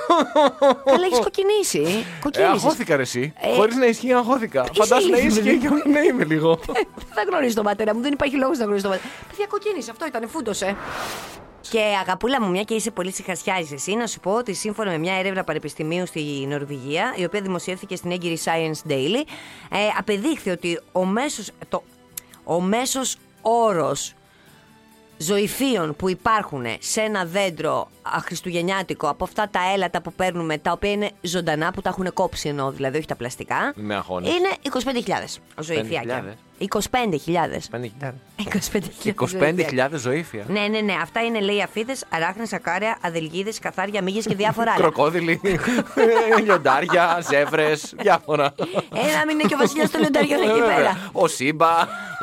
Καλά, 0.84 1.04
έχεις 1.06 1.18
κοκκινήσει. 1.18 1.78
Ε, 1.78 2.20
Κοκκίνησες. 2.22 2.52
αγχώθηκα 2.54 2.96
ρε 2.96 3.02
εσύ. 3.02 3.32
Ε, 3.40 3.54
Χωρίς 3.54 3.76
να 3.76 3.86
ισχύει 3.86 4.12
αγχώθηκα. 4.12 4.64
Φαντάσου 4.74 5.08
να 5.34 5.40
λίγο, 5.40 5.56
ίσχυε 5.56 5.68
λίγο. 5.68 5.76
και 5.76 5.84
εγώ 5.84 5.94
να 5.94 6.00
είμαι 6.00 6.24
λίγο. 6.24 6.58
Δεν 6.66 6.86
θα 7.14 7.22
γνωρίζει 7.28 7.54
τον 7.54 7.64
πατέρα 7.64 7.94
μου, 7.94 8.00
δεν 8.00 8.12
υπάρχει 8.12 8.36
λόγος 8.36 8.58
να 8.58 8.64
γνωρίζει 8.64 8.84
τον 8.84 8.92
πατέρα. 8.92 9.12
Παιδιά, 9.28 9.46
κοκκίνησε, 9.46 9.90
αυτό 9.90 10.06
ήταν, 10.06 10.28
φούντωσε. 10.28 10.76
Και 11.70 11.80
αγαπούλα 12.00 12.42
μου, 12.42 12.50
μια 12.50 12.62
και 12.62 12.74
είσαι 12.74 12.90
πολύ 12.90 13.12
συχασιάζει 13.12 13.74
εσύ, 13.74 13.94
να 13.94 14.06
σου 14.06 14.20
πω 14.20 14.30
ότι 14.30 14.54
σύμφωνα 14.54 14.90
με 14.90 14.98
μια 14.98 15.14
έρευνα 15.14 15.44
πανεπιστημίου 15.44 16.06
στη 16.06 16.20
Νορβηγία, 16.48 17.14
η 17.16 17.24
οποία 17.24 17.40
δημοσιεύθηκε 17.40 17.96
στην 17.96 18.10
έγκυρη 18.10 18.38
Science 18.44 18.90
Daily, 18.90 19.24
ε, 19.70 19.78
απεδείχθη 19.98 20.50
ότι 20.50 20.80
ο 20.92 21.04
μέσος, 21.04 21.50
το, 21.68 21.82
ο 22.44 22.60
μέσος 22.60 23.16
όρος 23.42 24.14
ζωηφίων 25.22 25.96
που 25.96 26.08
υπάρχουν 26.08 26.64
σε 26.78 27.00
ένα 27.00 27.24
δέντρο 27.24 27.88
χριστουγεννιάτικο 28.24 29.08
από 29.08 29.24
αυτά 29.24 29.48
τα 29.50 29.60
έλατα 29.74 30.02
που 30.02 30.12
παίρνουμε, 30.12 30.58
τα 30.58 30.72
οποία 30.72 30.90
είναι 30.90 31.10
ζωντανά, 31.20 31.70
που 31.72 31.82
τα 31.82 31.88
έχουν 31.88 32.12
κόψει 32.12 32.48
εννοώ, 32.48 32.70
δηλαδή 32.70 32.96
όχι 32.98 33.06
τα 33.06 33.16
πλαστικά, 33.16 33.72
Με 33.76 33.94
αγχώνεις. 33.94 34.30
είναι 34.30 34.48
25.000 35.56 35.62
ζωηφιάκια. 35.62 36.36
25.000. 36.58 36.66
25.000. 38.02 38.12
25.000 39.14 39.88
ζωήφια. 39.96 40.44
Ναι, 40.48 40.60
ναι, 40.60 40.80
ναι. 40.80 40.92
Αυτά 41.02 41.22
είναι 41.24 41.40
λέει 41.40 41.62
αφίδες, 41.62 42.04
αράχνες, 42.08 42.52
ακάρια, 42.52 42.98
αδελγίδες, 43.00 43.58
καθάρια, 43.58 44.02
μύγες 44.02 44.26
και 44.26 44.34
διάφορα 44.34 44.70
άλλα. 44.70 44.80
Κροκόδιλοι, 44.80 45.40
λιοντάρια, 46.44 47.18
ζεύρες, 47.28 47.94
διάφορα. 47.98 48.54
Ε, 48.94 49.16
να 49.18 49.26
μην 49.26 49.38
είναι 49.38 49.48
και 49.48 49.54
ο 49.54 49.58
βασιλιάς 49.58 49.90
των 49.90 50.00
λιονταριών 50.00 50.40
εκεί 50.42 50.60
πέρα. 50.60 51.10
Ο 51.12 51.28
Σύμπα. 51.28 51.66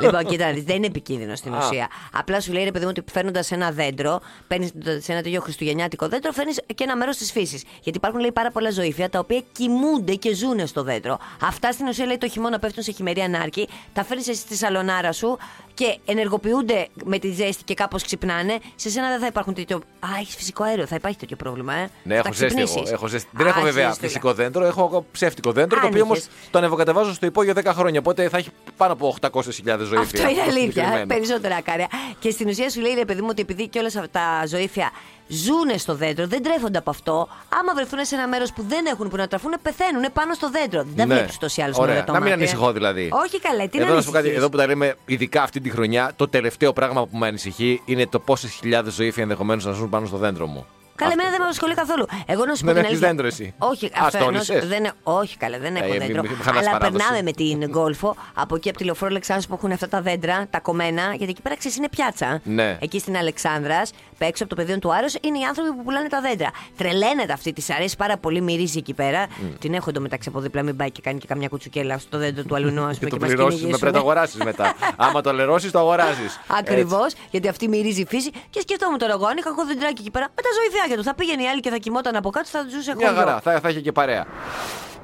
Λοιπόν, 0.00 0.24
κοίτα, 0.24 0.46
να 0.46 0.52
δεις, 0.52 0.62
δεν 0.62 0.76
είναι 0.76 0.86
επικίνδυνο 0.86 1.34
στην 1.36 1.54
Α. 1.54 1.58
ουσία. 1.58 1.88
Απλά 2.12 2.40
σου 2.40 2.52
λέει 2.52 2.64
ρε 2.64 2.70
παιδί 2.70 2.84
μου 2.84 2.92
ότι 2.96 3.10
φέρνοντα 3.12 3.44
ένα 3.50 3.70
δέντρο, 3.70 4.20
παίρνεις 4.48 4.72
σε 4.98 5.12
ένα 5.12 5.22
τέτοιο 5.22 5.40
χριστουγεννιάτικο 5.40 6.08
δέντρο, 6.08 6.32
φέρνεις 6.32 6.60
και 6.74 6.84
ένα 6.84 6.96
μέρος 6.96 7.16
της 7.16 7.32
φύσης. 7.32 7.62
Γιατί 7.82 7.98
υπάρχουν 7.98 8.20
λέει 8.20 8.32
πάρα 8.32 8.50
πολλά 8.50 8.70
ζωήφια 8.70 9.10
τα 9.10 9.18
οποία 9.18 9.42
κοιμούνται 9.52 10.14
και 10.14 10.34
ζουν 10.34 10.66
στο 10.66 10.82
δέντρο. 10.82 11.18
Αυτά 11.42 11.72
στην 11.72 11.86
ουσία 11.86 12.06
λέει 12.06 12.18
το 12.18 12.28
χειμώνα 12.28 12.58
πέφτουν 12.58 12.82
σε 12.82 12.92
χειμερή 12.92 13.20
ανάρκη, 13.20 13.68
τα 13.92 14.04
φέρνεις 14.04 14.28
εσύ 14.28 14.40
στη 14.40 14.56
σαλονάρα 14.56 15.12
σου 15.12 15.38
και 15.80 15.98
ενεργοποιούνται 16.04 16.88
με 17.04 17.18
τη 17.18 17.30
ζέστη 17.32 17.64
και 17.64 17.74
κάπως 17.74 18.02
ξυπνάνε. 18.04 18.58
Σε 18.76 18.90
σένα 18.90 19.08
δεν 19.08 19.20
θα 19.20 19.26
υπάρχουν 19.26 19.54
τέτοιο. 19.54 19.76
Α, 19.76 20.08
έχεις 20.20 20.34
φυσικό 20.34 20.64
αέριο, 20.64 20.86
θα 20.86 20.94
υπάρχει 20.94 21.18
τέτοιο 21.18 21.36
πρόβλημα, 21.36 21.74
ε. 21.74 21.88
Ναι, 22.02 22.14
Θα 22.14 22.22
έχω 22.24 22.32
ζέστη 22.32 22.56
εγώ. 22.56 22.64
ξυπνήσεις. 22.64 22.92
Έχω 22.92 23.06
ζέστη. 23.06 23.28
Δεν 23.32 23.46
Α, 23.46 23.48
έχω 23.48 23.60
βέβαια 23.60 23.86
ζέστη. 23.88 24.06
φυσικό 24.06 24.32
δέντρο, 24.32 24.64
έχω 24.64 25.06
ψεύτικο 25.12 25.52
δέντρο, 25.52 25.76
Αν 25.76 25.82
το 25.82 25.88
οποίο 25.88 26.02
όμως 26.02 26.18
είχες. 26.18 26.30
το 26.50 26.58
ανεβοκατεβάζω 26.58 27.12
στο 27.14 27.26
υπόγειο 27.26 27.52
10 27.56 27.64
χρόνια. 27.74 27.98
Οπότε 28.00 28.28
θα 28.28 28.36
έχει 28.36 28.48
πάνω 28.76 28.92
από 28.92 29.14
800.000 29.20 29.42
ζωήφια. 29.78 30.00
Αυτό 30.00 30.28
είναι 30.28 30.40
αλήθεια. 30.40 30.60
Συγκεκριμένα. 30.60 31.06
Περισσότερα 31.06 31.56
ακάρια. 31.56 31.88
Και 32.18 32.30
στην 32.30 32.48
ουσία 32.48 32.70
σου 32.70 32.80
λέει 32.80 32.94
ρε 32.94 33.04
παιδί 33.04 33.20
μου 33.20 33.28
ότι 33.30 33.40
επειδή 33.42 33.68
και 33.68 33.78
όλα 33.78 33.86
αυτά 33.88 34.08
τα 34.10 34.46
ζωήφια 34.46 34.90
ζουν 35.30 35.78
στο 35.78 35.94
δέντρο, 35.94 36.26
δεν 36.26 36.42
τρέφονται 36.42 36.78
από 36.78 36.90
αυτό, 36.90 37.28
άμα 37.60 37.74
βρεθούν 37.74 38.04
σε 38.04 38.14
ένα 38.14 38.28
μέρος 38.28 38.52
που 38.52 38.64
δεν 38.68 38.86
έχουν 38.86 39.08
που 39.08 39.16
να 39.16 39.26
τραφούν, 39.28 39.52
πεθαίνουν 39.62 40.04
πάνω 40.12 40.34
στο 40.34 40.50
δέντρο. 40.50 40.82
Δεν 40.94 41.08
Ναι. 41.08 41.14
βλέπει 41.14 41.32
τόσοι 41.38 41.62
άλλου 41.62 41.74
Ωραία. 41.78 41.94
με 41.94 42.00
το 42.02 42.12
Να 42.12 42.18
μην 42.20 42.28
μάτι, 42.28 42.40
ε. 42.40 42.44
ανησυχώ 42.44 42.72
δηλαδή. 42.72 43.08
Όχι 43.12 43.40
καλέ, 43.40 43.68
τι 43.68 43.78
εδώ 43.78 43.88
να 43.88 43.94
να 43.94 44.00
σου 44.00 44.06
πω 44.06 44.12
κάτι, 44.12 44.16
ανησυχείς. 44.26 44.36
εδώ 44.38 44.48
που 44.48 44.56
τα 44.56 44.66
λέμε, 44.66 44.94
ειδικά 45.06 45.42
αυτή 45.42 45.60
τη 45.60 45.70
χρονιά, 45.70 46.12
το 46.16 46.28
τελευταίο 46.28 46.72
πράγμα 46.72 47.06
που 47.06 47.16
με 47.16 47.26
ανησυχεί 47.26 47.82
είναι 47.84 48.06
το 48.06 48.18
πόσες 48.18 48.50
χιλιάδες 48.50 48.94
ζωήφια 48.94 49.22
ενδεχομένως 49.22 49.64
να 49.64 49.72
ζουν 49.72 49.88
πάνω 49.88 50.06
στο 50.06 50.16
δέντρο 50.16 50.46
μου. 50.46 50.66
Καλά, 50.96 51.12
Αυτό. 51.12 51.22
εμένα 51.22 51.36
δεν 51.36 51.40
με 51.44 51.50
απασχολεί 51.50 51.74
καθόλου. 51.74 52.06
Εγώ 52.26 52.44
να 52.44 52.54
σου 52.54 52.64
πω 52.64 52.72
Δεν 52.72 52.74
την 52.74 52.84
έχεις 52.84 52.88
αλήθεια. 52.90 53.08
δέντρο 53.08 53.26
εσύ. 53.26 53.54
Όχι, 53.58 53.86
Α, 53.86 53.90
αυτό 54.00 54.24
εννοώ- 54.24 54.42
στόλισες. 54.42 54.68
δεν 54.68 54.78
είναι- 54.78 54.92
Όχι, 55.02 55.36
καλά, 55.36 55.58
δεν 55.58 55.76
έχω 55.76 55.84
Ε, 55.84 55.88
μη- 55.88 55.98
δέντρο. 55.98 56.22
μη- 56.22 56.28
μη 56.28 56.36
χαλάς 56.42 56.66
Αλλά 56.66 56.70
παράδοση. 56.78 57.04
περνάμε 57.04 57.22
με 57.22 57.32
την 57.32 57.70
γκολφο 57.70 58.16
από 58.34 58.54
εκεί 58.56 58.68
από 58.68 58.78
τη 58.78 58.84
λεωφόρο 58.84 59.10
Αλεξάνδρου 59.10 59.48
που 59.48 59.54
έχουν 59.54 59.72
αυτά 59.72 59.88
τα 59.88 60.00
δέντρα, 60.00 60.46
τα 60.50 60.60
κομμένα, 60.60 61.02
γιατί 61.02 61.24
εκεί 61.30 61.42
πέρα 61.42 61.56
ξέρεις 61.56 61.76
είναι 61.76 61.88
πιάτσα. 61.88 62.40
Ναι. 62.44 62.76
Εκεί 62.80 62.98
στην 62.98 63.16
Αλεξάνδρας, 63.16 63.90
έξω 64.26 64.44
από 64.44 64.54
το 64.54 64.60
πεδίο 64.62 64.78
του 64.78 64.94
Άρου, 64.94 65.06
είναι 65.20 65.38
οι 65.38 65.42
άνθρωποι 65.44 65.70
που 65.72 65.82
πουλάνε 65.82 66.08
τα 66.08 66.20
δέντρα. 66.20 66.50
Τρελαίνεται 66.76 67.32
αυτή, 67.32 67.52
της 67.52 67.70
αρέσει 67.70 67.96
πάρα 67.96 68.16
πολύ, 68.16 68.40
μυρίζει 68.40 68.78
εκεί 68.78 68.94
πέρα. 68.94 69.26
Την 69.58 69.74
έχω 69.74 69.90
εντωμεταξύ 69.90 70.28
από 70.28 70.40
δίπλα, 70.40 70.62
μην 70.62 70.76
πάει 70.76 70.90
και 70.90 71.00
κάνει 71.00 71.18
και 71.18 71.26
καμιά 71.26 71.48
κουτσουκέλα 71.48 71.98
στο 71.98 72.18
δέντρο 72.18 72.42
του 72.44 72.54
αλουνού, 72.54 72.82
ας 72.84 72.98
Και 72.98 73.06
πούμε, 73.06 73.10
το 73.10 73.16
και 73.16 73.22
μας 73.22 73.30
πληρώσεις, 73.34 73.52
με 73.52 73.56
κυνηγήσουν. 73.56 73.80
πρέπει 73.80 73.96
να 73.96 74.02
το 74.02 74.06
αγοράσεις 74.08 74.44
μετά. 74.44 74.74
Άμα 75.06 75.20
το 75.20 75.32
λερώσεις, 75.32 75.70
το 75.70 75.78
αγοράζεις. 75.78 76.40
Ακριβώς, 76.58 77.12
γιατί 77.30 77.48
αυτή 77.48 77.68
μυρίζει 77.68 78.00
η 78.00 78.06
φύση. 78.06 78.30
Και 78.50 78.60
σκεφτόμουν 78.60 78.98
τώρα 78.98 79.12
εγώ, 79.12 79.26
αν 79.26 79.36
είχα 79.36 79.48
εγώ 79.48 79.64
δεντράκι 79.66 80.00
εκεί 80.00 80.10
πέρα, 80.10 80.26
με 80.36 80.42
τα 80.42 80.48
ζωηφιάκια 80.60 80.96
του. 80.96 81.02
Θα 81.02 81.14
πήγαινε 81.14 81.42
η 81.42 81.46
άλλη 81.48 81.60
και 81.60 81.70
θα 81.70 81.76
κοιμόταν 81.76 82.16
από 82.16 82.30
κάτω, 82.30 82.48
θα 82.48 82.66
ζούσε 82.70 82.94
Μια 82.96 83.06
χωριό. 83.08 83.20
χαρά, 83.24 83.40
θα, 83.40 83.60
θα 83.60 83.68
είχε 83.68 83.80
και 83.80 83.92
παρέα. 83.92 84.26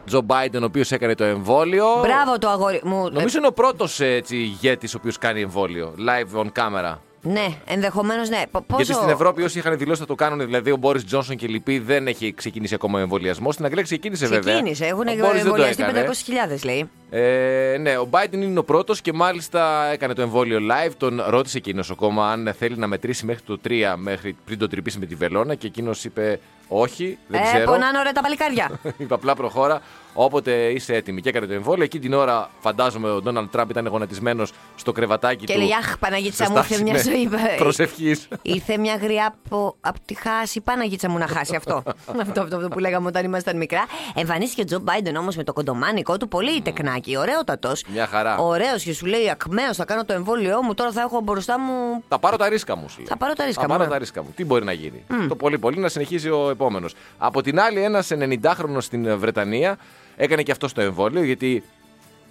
Τζο 0.07 0.21
Μπάιντεν, 0.21 0.63
ο 0.63 0.67
οποίος 0.67 0.93
έκανε 0.93 1.15
το 1.15 1.25
εμβόλιο. 1.25 1.87
Μπράβο 2.03 2.39
το 2.39 2.49
αγόρι 2.49 2.81
μου. 2.85 3.09
Νομίζω 3.13 3.39
είναι 3.39 3.47
ο 3.47 3.53
πρώτος 3.53 4.01
ηγέτης 4.29 4.95
ο 4.95 4.97
οποίος 5.01 5.19
κάνει 5.19 5.41
εμβόλιο. 5.41 5.95
Live 5.99 6.41
on 6.41 6.47
camera. 6.47 6.95
Ναι, 7.26 7.46
ενδεχομένως 7.67 8.28
ναι. 8.28 8.43
Π- 8.50 8.50
Πόσο... 8.50 8.82
Γιατί 8.82 8.93
στην 8.93 9.08
Ευρώπη 9.08 9.43
όσοι 9.43 9.58
είχαν 9.58 9.78
δηλώσει 9.78 10.00
θα 10.00 10.06
το 10.06 10.14
κάνουν, 10.14 10.38
δηλαδή 10.38 10.70
ο 10.70 10.76
Μπόρις 10.76 11.05
Τζόνσον 11.05 11.37
και 11.37 11.46
λοιποί, 11.46 11.78
δεν 11.78 12.06
έχει 12.06 12.34
ξεκινήσει 12.34 12.75
ακόμα 12.75 12.99
ο 12.99 13.02
εμβολιασμός. 13.02 13.55
Στην 13.55 13.67
Αγγλία 13.67 13.82
ξεκίνησε 13.82 14.26
βέβαια. 14.26 14.55
Ξεκίνησε, 14.55 14.84
έχουν 14.87 15.06
Ο 15.08 15.11
Boris 15.12 15.17
δεν 15.17 15.31
το 15.31 15.37
εμβολιαστεί 15.37 15.82
έκανε. 15.82 16.08
500.000 16.55 16.64
λέει. 16.64 16.90
Ε, 17.11 17.76
ναι, 17.81 17.99
ο 17.99 18.08
Biden 18.11 18.32
είναι 18.32 18.58
ο 18.58 18.64
πρώτος 18.64 19.00
και 19.00 19.12
μάλιστα 19.12 19.90
έκανε 19.93 20.12
το 20.14 20.23
εμβόλιο 20.23 20.58
live. 20.58 20.93
Τον 20.96 21.23
ρώτησε 21.28 21.58
εκείνος 21.58 21.90
ο 21.90 21.94
κόμμα 21.94 22.31
αν 22.31 22.55
θέλει 22.58 22.76
να 22.76 22.87
μετρήσει 22.87 23.25
μέχρι 23.26 23.43
το 23.43 23.58
3 23.69 23.94
μέχρι, 23.96 24.37
πριν 24.44 24.58
το 24.58 24.69
τρυπήσει 24.69 24.99
με 24.99 25.06
τη 25.06 25.14
βελόνα 25.14 25.55
και 25.55 25.67
εκείνος 25.67 26.05
είπε 26.05 26.40
όχι, 26.69 27.19
δεν 27.26 27.40
ε, 27.40 27.44
ξέρω. 27.44 27.64
πονάνε 27.64 27.99
ωραία 27.99 28.12
τα 28.12 28.20
παλικάρια. 28.20 28.70
Είπε 28.99 29.14
απλά 29.14 29.34
προχώρα. 29.34 29.81
Όποτε 30.19 30.53
είσαι 30.53 30.95
έτοιμη 30.95 31.21
και 31.21 31.29
έκανε 31.29 31.47
το 31.47 31.53
εμβόλιο. 31.53 31.85
Εκεί 31.85 31.99
την 31.99 32.13
ώρα 32.13 32.51
φαντάζομαι 32.61 33.11
ο 33.11 33.23
Ντόναλτ 33.23 33.51
Τραμπ 33.51 33.71
ήταν 33.71 33.87
γονατισμένο 33.87 34.47
στο 34.77 34.93
κρεβατάκι 34.93 35.45
και 35.45 35.53
του. 35.53 35.59
λέει 35.59 35.73
Αχ, 35.73 35.99
Παναγίτσα 35.99 36.45
σε 36.45 36.51
μου, 36.51 36.57
ήρθε 36.57 36.69
στάση, 36.75 36.83
μια 36.83 36.93
ναι, 36.93 37.03
ζωή. 37.03 37.29
προσευχής. 37.59 38.29
Ήρθε 38.43 38.79
μια 38.79 38.95
γριά 38.97 39.35
από, 39.45 39.77
από 39.81 39.99
τη 40.05 40.15
χάση. 40.15 40.61
Παναγίτσα 40.61 41.11
μου 41.11 41.19
να 41.19 41.27
χάσει 41.27 41.57
αυτό. 41.57 41.83
αυτό, 42.21 42.41
αυτό, 42.41 42.57
αυτό 42.57 42.69
που 42.69 42.79
λέγαμε 42.79 43.07
όταν 43.09 43.25
ήμασταν 43.25 43.57
μικρά. 43.57 43.85
Εμφανίστηκε 44.15 44.61
ο 44.61 44.65
Τζο 44.65 44.79
Μπάιντεν 44.79 45.17
όμως 45.17 45.37
με 45.37 45.45
το 45.45 45.53
κοντομάνικο 45.53 46.17
του, 46.17 46.29
πολύ 46.29 46.61
τεκνάκι, 46.63 47.17
ωραιότατος. 47.17 47.85
Μια 47.93 48.07
χαρά. 48.07 48.37
Ωραίος 48.39 48.83
και 48.83 48.93
σου 48.93 49.07
λέει 49.07 49.31
Ακμαίος, 49.31 49.77
θα 49.77 49.85
κάνω 49.85 50.05
το 50.05 50.13
εμβόλιό 50.13 50.63
μου, 50.63 50.75
τώρα 50.75 50.93
θα 50.93 51.01
έχω 51.01 51.21
μπροστά 51.21 51.61
μου. 51.61 52.03
Θα 52.09 52.19
πάρω 52.19 52.37
τα 52.37 52.49
ρίσκα 52.49 52.77
μου. 52.77 52.87
Θα 53.05 53.17
πάρω 53.17 53.33
τα 53.33 53.45
ρίσκα 53.45 53.61
Θα 53.61 53.67
μου, 53.67 53.73
πάρω 53.73 53.85
ναι. 53.85 53.91
τα 53.91 53.99
ρίσκα 53.99 54.23
μου. 54.23 54.33
Τι 54.37 54.45
μπορεί 54.45 54.65
να 54.65 54.73
γίνει. 54.73 55.05
Το 55.29 55.35
πολύ 55.37 55.59
πολύ 55.59 55.79
να 55.79 55.89
συνεχίσει 55.89 56.31
ο 56.31 56.51
επόμενος. 56.51 56.95
Από 57.19 57.43
την 57.43 57.61
άλλη, 57.61 57.83
ένας 57.83 58.09
90χρονο 58.13 58.77
στην 58.79 59.19
Βρετανία 59.19 59.77
έκανε 60.17 60.43
και 60.43 60.51
αυτό 60.51 60.73
το 60.73 60.81
εμβόλιο 60.81 61.23
γιατί 61.23 61.63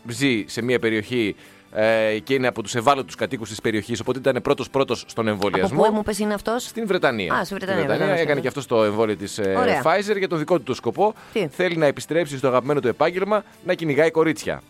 ζει 0.07 0.43
σε 0.47 0.61
μια 0.61 0.79
περιοχή 0.79 1.35
ε, 1.71 2.19
και 2.23 2.33
είναι 2.33 2.47
από 2.47 2.61
τους 2.63 2.75
ευάλωτους 2.75 3.15
κατοίκους 3.15 3.49
της 3.49 3.61
περιοχής. 3.61 3.99
Οπότε 3.99 4.19
ήταν 4.19 4.41
πρώτος 4.41 4.69
πρώτος 4.69 5.03
στον 5.07 5.27
Από 5.27 5.33
εμβολιασμό. 5.33 5.83
πού 5.83 5.93
μου 5.93 6.03
πες 6.03 6.19
είναι 6.19 6.33
αυτός; 6.33 6.63
Στην 6.63 6.87
Βρετανία. 6.87 7.33
Α, 7.33 7.43
στη 7.45 7.53
Βρετανία, 7.53 7.81
Στην 7.83 7.95
Βρετανία, 7.95 8.21
έκανε 8.21 8.33
ναι. 8.33 8.41
και 8.41 8.47
αυτό 8.47 8.67
το 8.67 8.83
εμβόλιο 8.83 9.15
της 9.15 9.37
Ωραία. 9.39 9.81
Pfizer 9.83 10.17
για 10.17 10.27
το 10.27 10.35
δικό 10.35 10.57
του 10.57 10.63
το 10.63 10.73
σκοπό. 10.73 11.13
Τι; 11.33 11.47
Θέλει 11.47 11.77
να 11.77 11.85
επιστρέψει 11.85 12.37
στο 12.37 12.47
αγαπημένο 12.47 12.79
του 12.79 12.87
επάγγελμα 12.87 13.43
να 13.65 13.73
κυνηγάει 13.73 14.11
κορίτσια. 14.11 14.61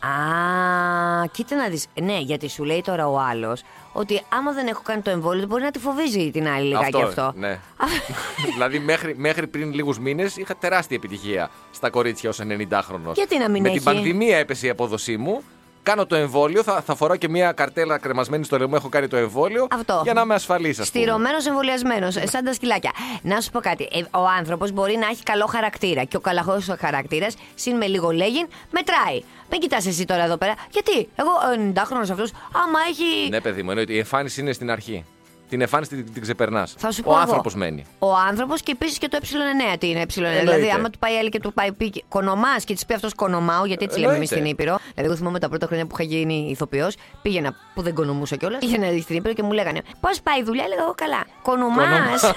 Α, 0.00 1.26
κοίτα 1.32 1.56
να 1.56 1.68
δεις. 1.68 1.86
Ναι, 2.02 2.18
γιατί 2.18 2.48
σου 2.48 2.64
λέει 2.64 2.80
τώρα 2.80 3.08
ο 3.08 3.18
άλλος 3.18 3.62
ότι 3.92 4.22
άμα 4.28 4.52
δεν 4.52 4.66
έχω 4.66 4.82
κάνει 4.84 5.02
το 5.02 5.10
εμβόλιο, 5.10 5.46
μπορεί 5.46 5.62
να 5.62 5.70
τη 5.70 5.78
φοβίζει 5.78 6.30
την 6.30 6.48
άλλη 6.48 6.66
λιγάκι 6.66 7.02
αυτό. 7.02 7.32
Ναι. 7.36 7.60
δηλαδή 8.52 8.78
μέχρι, 8.78 9.14
μέχρι 9.16 9.46
πριν 9.46 9.72
λίγους 9.72 9.98
μήνες 9.98 10.36
είχα 10.36 10.56
τεράστια 10.56 10.96
επιτυχία 10.96 11.50
στα 11.70 11.90
κορίτσια 11.90 12.30
ως 12.30 12.40
90χρονο. 12.42 13.12
Γιατί 13.14 13.38
να 13.38 13.48
μην 13.48 13.62
Με 13.62 13.68
έχει; 13.68 13.76
την 13.76 13.84
πανδημία 13.84 14.38
έπεσε 14.38 14.66
η 14.66 14.70
απόδοσή 14.70 15.16
μου. 15.16 15.42
Κάνω 15.86 16.06
το 16.06 16.16
εμβόλιο, 16.16 16.62
θα, 16.62 16.82
θα 16.86 16.94
φοράω 16.94 17.16
και 17.16 17.28
μια 17.28 17.52
καρτέλα 17.52 17.98
κρεμασμένη 17.98 18.44
στο 18.44 18.58
λαιμό. 18.58 18.72
Έχω 18.76 18.88
κάνει 18.88 19.08
το 19.08 19.16
εμβόλιο. 19.16 19.66
Αυτό. 19.70 20.00
Για 20.04 20.12
να 20.12 20.20
είμαι 20.20 20.34
ασφαλής, 20.34 20.78
ας 20.78 20.90
πούμε. 20.90 21.04
Στηρωμένο 21.04 21.36
εμβολιασμένος, 21.48 22.14
σαν 22.24 22.44
τα 22.44 22.52
σκυλάκια. 22.52 22.90
Να 23.22 23.40
σου 23.40 23.50
πω 23.50 23.60
κάτι. 23.60 23.88
ε, 23.92 23.98
ο 24.18 24.26
άνθρωπος 24.38 24.70
μπορεί 24.72 24.96
να 24.96 25.06
έχει 25.06 25.22
καλό 25.22 25.46
χαρακτήρα. 25.46 26.04
Και 26.04 26.16
ο 26.16 26.20
καλαχό 26.20 26.58
χαρακτήρας, 26.78 27.34
συν 27.54 27.76
με 27.76 27.86
λίγο 27.86 28.10
λέγειν, 28.10 28.46
μετράει. 28.70 29.22
Μην 29.50 29.60
κοιτάς 29.60 29.86
εσύ 29.86 30.04
τώρα 30.04 30.24
εδώ 30.24 30.36
πέρα. 30.36 30.54
Γιατί, 30.70 31.08
εγώ 31.16 31.30
90χρονο 31.74 32.10
αυτός, 32.10 32.32
άμα 32.52 32.78
έχει. 32.88 33.28
Ναι, 33.30 33.40
παιδί 33.40 33.62
μου, 33.62 33.70
εννοείται. 33.70 33.92
Η 33.92 33.98
εμφάνιση 33.98 34.40
είναι 34.40 34.52
στην 34.52 34.70
αρχή. 34.70 35.04
Την 35.48 35.60
εμφάνιση 35.60 35.90
την, 35.96 36.12
την 36.12 36.22
ξεπερνάς. 36.22 36.74
Θα 36.78 36.90
σου 36.90 37.02
πω 37.02 37.10
Ο 37.10 37.12
εγώ. 37.12 37.20
άνθρωπος 37.22 37.54
μένει. 37.54 37.84
Ο 37.98 38.14
άνθρωπος 38.28 38.62
και 38.62 38.72
επίσης 38.72 38.98
και 38.98 39.08
το 39.08 39.18
ε9 39.22 39.76
τι 39.78 39.88
είναι 39.88 40.02
ε9. 40.02 40.06
Δηλαδή, 40.08 40.36
Εννοείται. 40.38 40.70
άμα 40.70 40.90
του 40.90 40.98
πάει 40.98 41.16
άλλη 41.16 41.28
και 41.28 41.40
του 41.40 41.52
πάει 41.52 41.72
πει 41.72 42.04
κονομάς 42.08 42.64
και 42.64 42.74
της 42.74 42.86
πει 42.86 42.94
αυτός 42.94 43.14
κονομάω, 43.14 43.64
γιατί 43.64 43.84
έτσι 43.84 43.98
λέμε 44.00 44.14
εμείς 44.14 44.30
Εννοείται. 44.30 44.50
στην 44.54 44.64
Ήπειρο. 44.66 44.78
Δηλαδή, 44.90 45.04
εγώ 45.10 45.16
θυμάμαι 45.16 45.38
τα 45.38 45.48
πρώτα 45.48 45.66
χρόνια 45.66 45.86
που 45.86 45.94
είχα 46.00 46.02
γίνει 46.14 46.48
ηθοποιός, 46.50 46.94
πήγαινα 47.22 47.54
που 47.74 47.82
δεν 47.82 47.94
κονομούσα 47.94 48.36
κιόλας. 48.36 48.58
Πήγαινα 48.60 49.00
στην 49.02 49.16
Ήπειρο 49.16 49.34
και 49.34 49.42
μου 49.42 49.52
λέγανε 49.52 49.80
Πώς 50.00 50.20
πάει 50.20 50.38
η 50.40 50.42
δουλειά, 50.42 50.64
έλεγα 50.64 50.82
εγώ 50.82 50.94
καλά. 50.96 51.26
Κονομάς. 51.42 52.22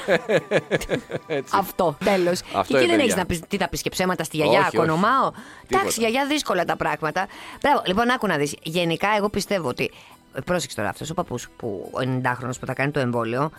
Έτσι. 1.28 1.56
Αυτό, 1.58 1.98
τέλος. 2.06 2.42
Αυτό 2.54 2.74
Και 2.74 2.75
εκεί 2.75 2.84
είναι, 2.84 2.92
δεν 2.96 3.00
έχεις 3.00 3.13
παιδιά. 3.13 3.16
να 3.16 3.25
πεις 3.25 3.39
τι 3.48 3.58
θα 3.58 3.70
πεις 3.70 3.82
και 3.82 3.89
ψέματα 3.89 4.24
στη 4.24 4.38
γιαγιά, 4.38 4.60
Όχι, 4.60 4.68
όχι. 4.68 4.75
κονομάω. 4.78 5.30
Τίποτα. 5.32 5.80
Εντάξει, 5.80 6.00
γιαγιά, 6.00 6.25
δύσκολα 6.25 6.66
τα 6.66 6.75
πράγματα. 6.75 7.28
Μπράβο, 7.62 7.82
λοιπόν, 7.86 8.10
άκου 8.10 8.28
να 8.28 8.38
δεις. 8.38 8.56
Γενικά, 8.63 9.08
εγώ 9.18 9.30
πιστεύω 9.30 9.68
ότι. 9.68 9.92
Ε, 10.33 10.41
Πρόσεξε 10.41 10.75
τώρα 10.75 10.89
αυτός 10.89 11.09
ο 11.09 11.13
παππούς 11.13 11.48
που 11.57 11.89
ο 11.93 11.98
90χρονο 12.01 12.50
που 12.59 12.65
θα 12.65 12.74
κάνει 12.74 12.91
το 12.91 13.00
εμβόλιο 13.00 13.51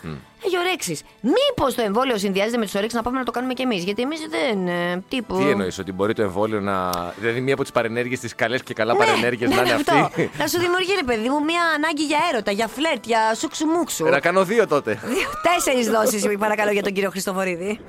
έχει 0.45 0.57
ορέξει. 0.57 0.99
Μήπως 1.21 1.75
το 1.75 1.81
εμβόλιο 1.81 2.17
συνδυάζεται 2.17 2.57
με 2.57 2.65
τι 2.65 2.71
ορέξει 2.77 2.95
να 2.95 3.01
πάμε 3.01 3.17
να 3.17 3.23
το 3.25 3.31
κάνουμε 3.31 3.53
κι 3.53 3.61
εμείς. 3.61 3.83
Γιατί 3.83 4.01
εμείς 4.01 4.19
δεν. 4.29 4.67
ε, 4.67 5.03
τύπου. 5.09 5.37
Τι 5.37 5.49
εννοείς, 5.49 5.79
ότι 5.79 5.91
μπορεί 5.91 6.13
το 6.13 6.21
εμβόλιο 6.21 6.59
να. 6.59 6.89
Δηλαδή, 7.19 7.41
μία 7.41 7.53
από 7.53 7.61
τις 7.63 7.71
παρενέργειες, 7.71 8.19
τι 8.19 8.35
καλές 8.35 8.63
και 8.63 8.73
καλά 8.73 8.93
Ναι, 8.93 8.99
παρενέργειες 8.99 9.49
ναι, 9.49 9.55
να 9.55 9.61
είναι 9.61 9.71
αυτό. 9.73 9.93
αυτή; 9.95 10.29
Να 10.37 10.47
σου 10.47 10.59
δημιουργεί, 10.59 10.93
ρε 10.95 11.03
παιδί 11.05 11.29
μου, 11.29 11.43
μια 11.43 11.61
ανάγκη 11.75 12.03
για 12.03 12.17
έρωτα, 12.31 12.51
για 12.51 12.67
φλερτ, 12.67 13.05
για 13.05 13.35
σούξου 13.35 13.65
μουξου. 13.65 14.05
Να 14.05 14.19
κάνω 14.19 14.43
δύο 14.45 14.67
τότε. 14.67 14.99
Τέσσερις 15.53 15.89
δόσεις, 15.89 16.37
παρακαλώ, 16.37 16.71
για 16.71 16.83
τον 16.83 16.93
κύριο 16.93 17.09
Χριστοφορίδη. 17.09 17.79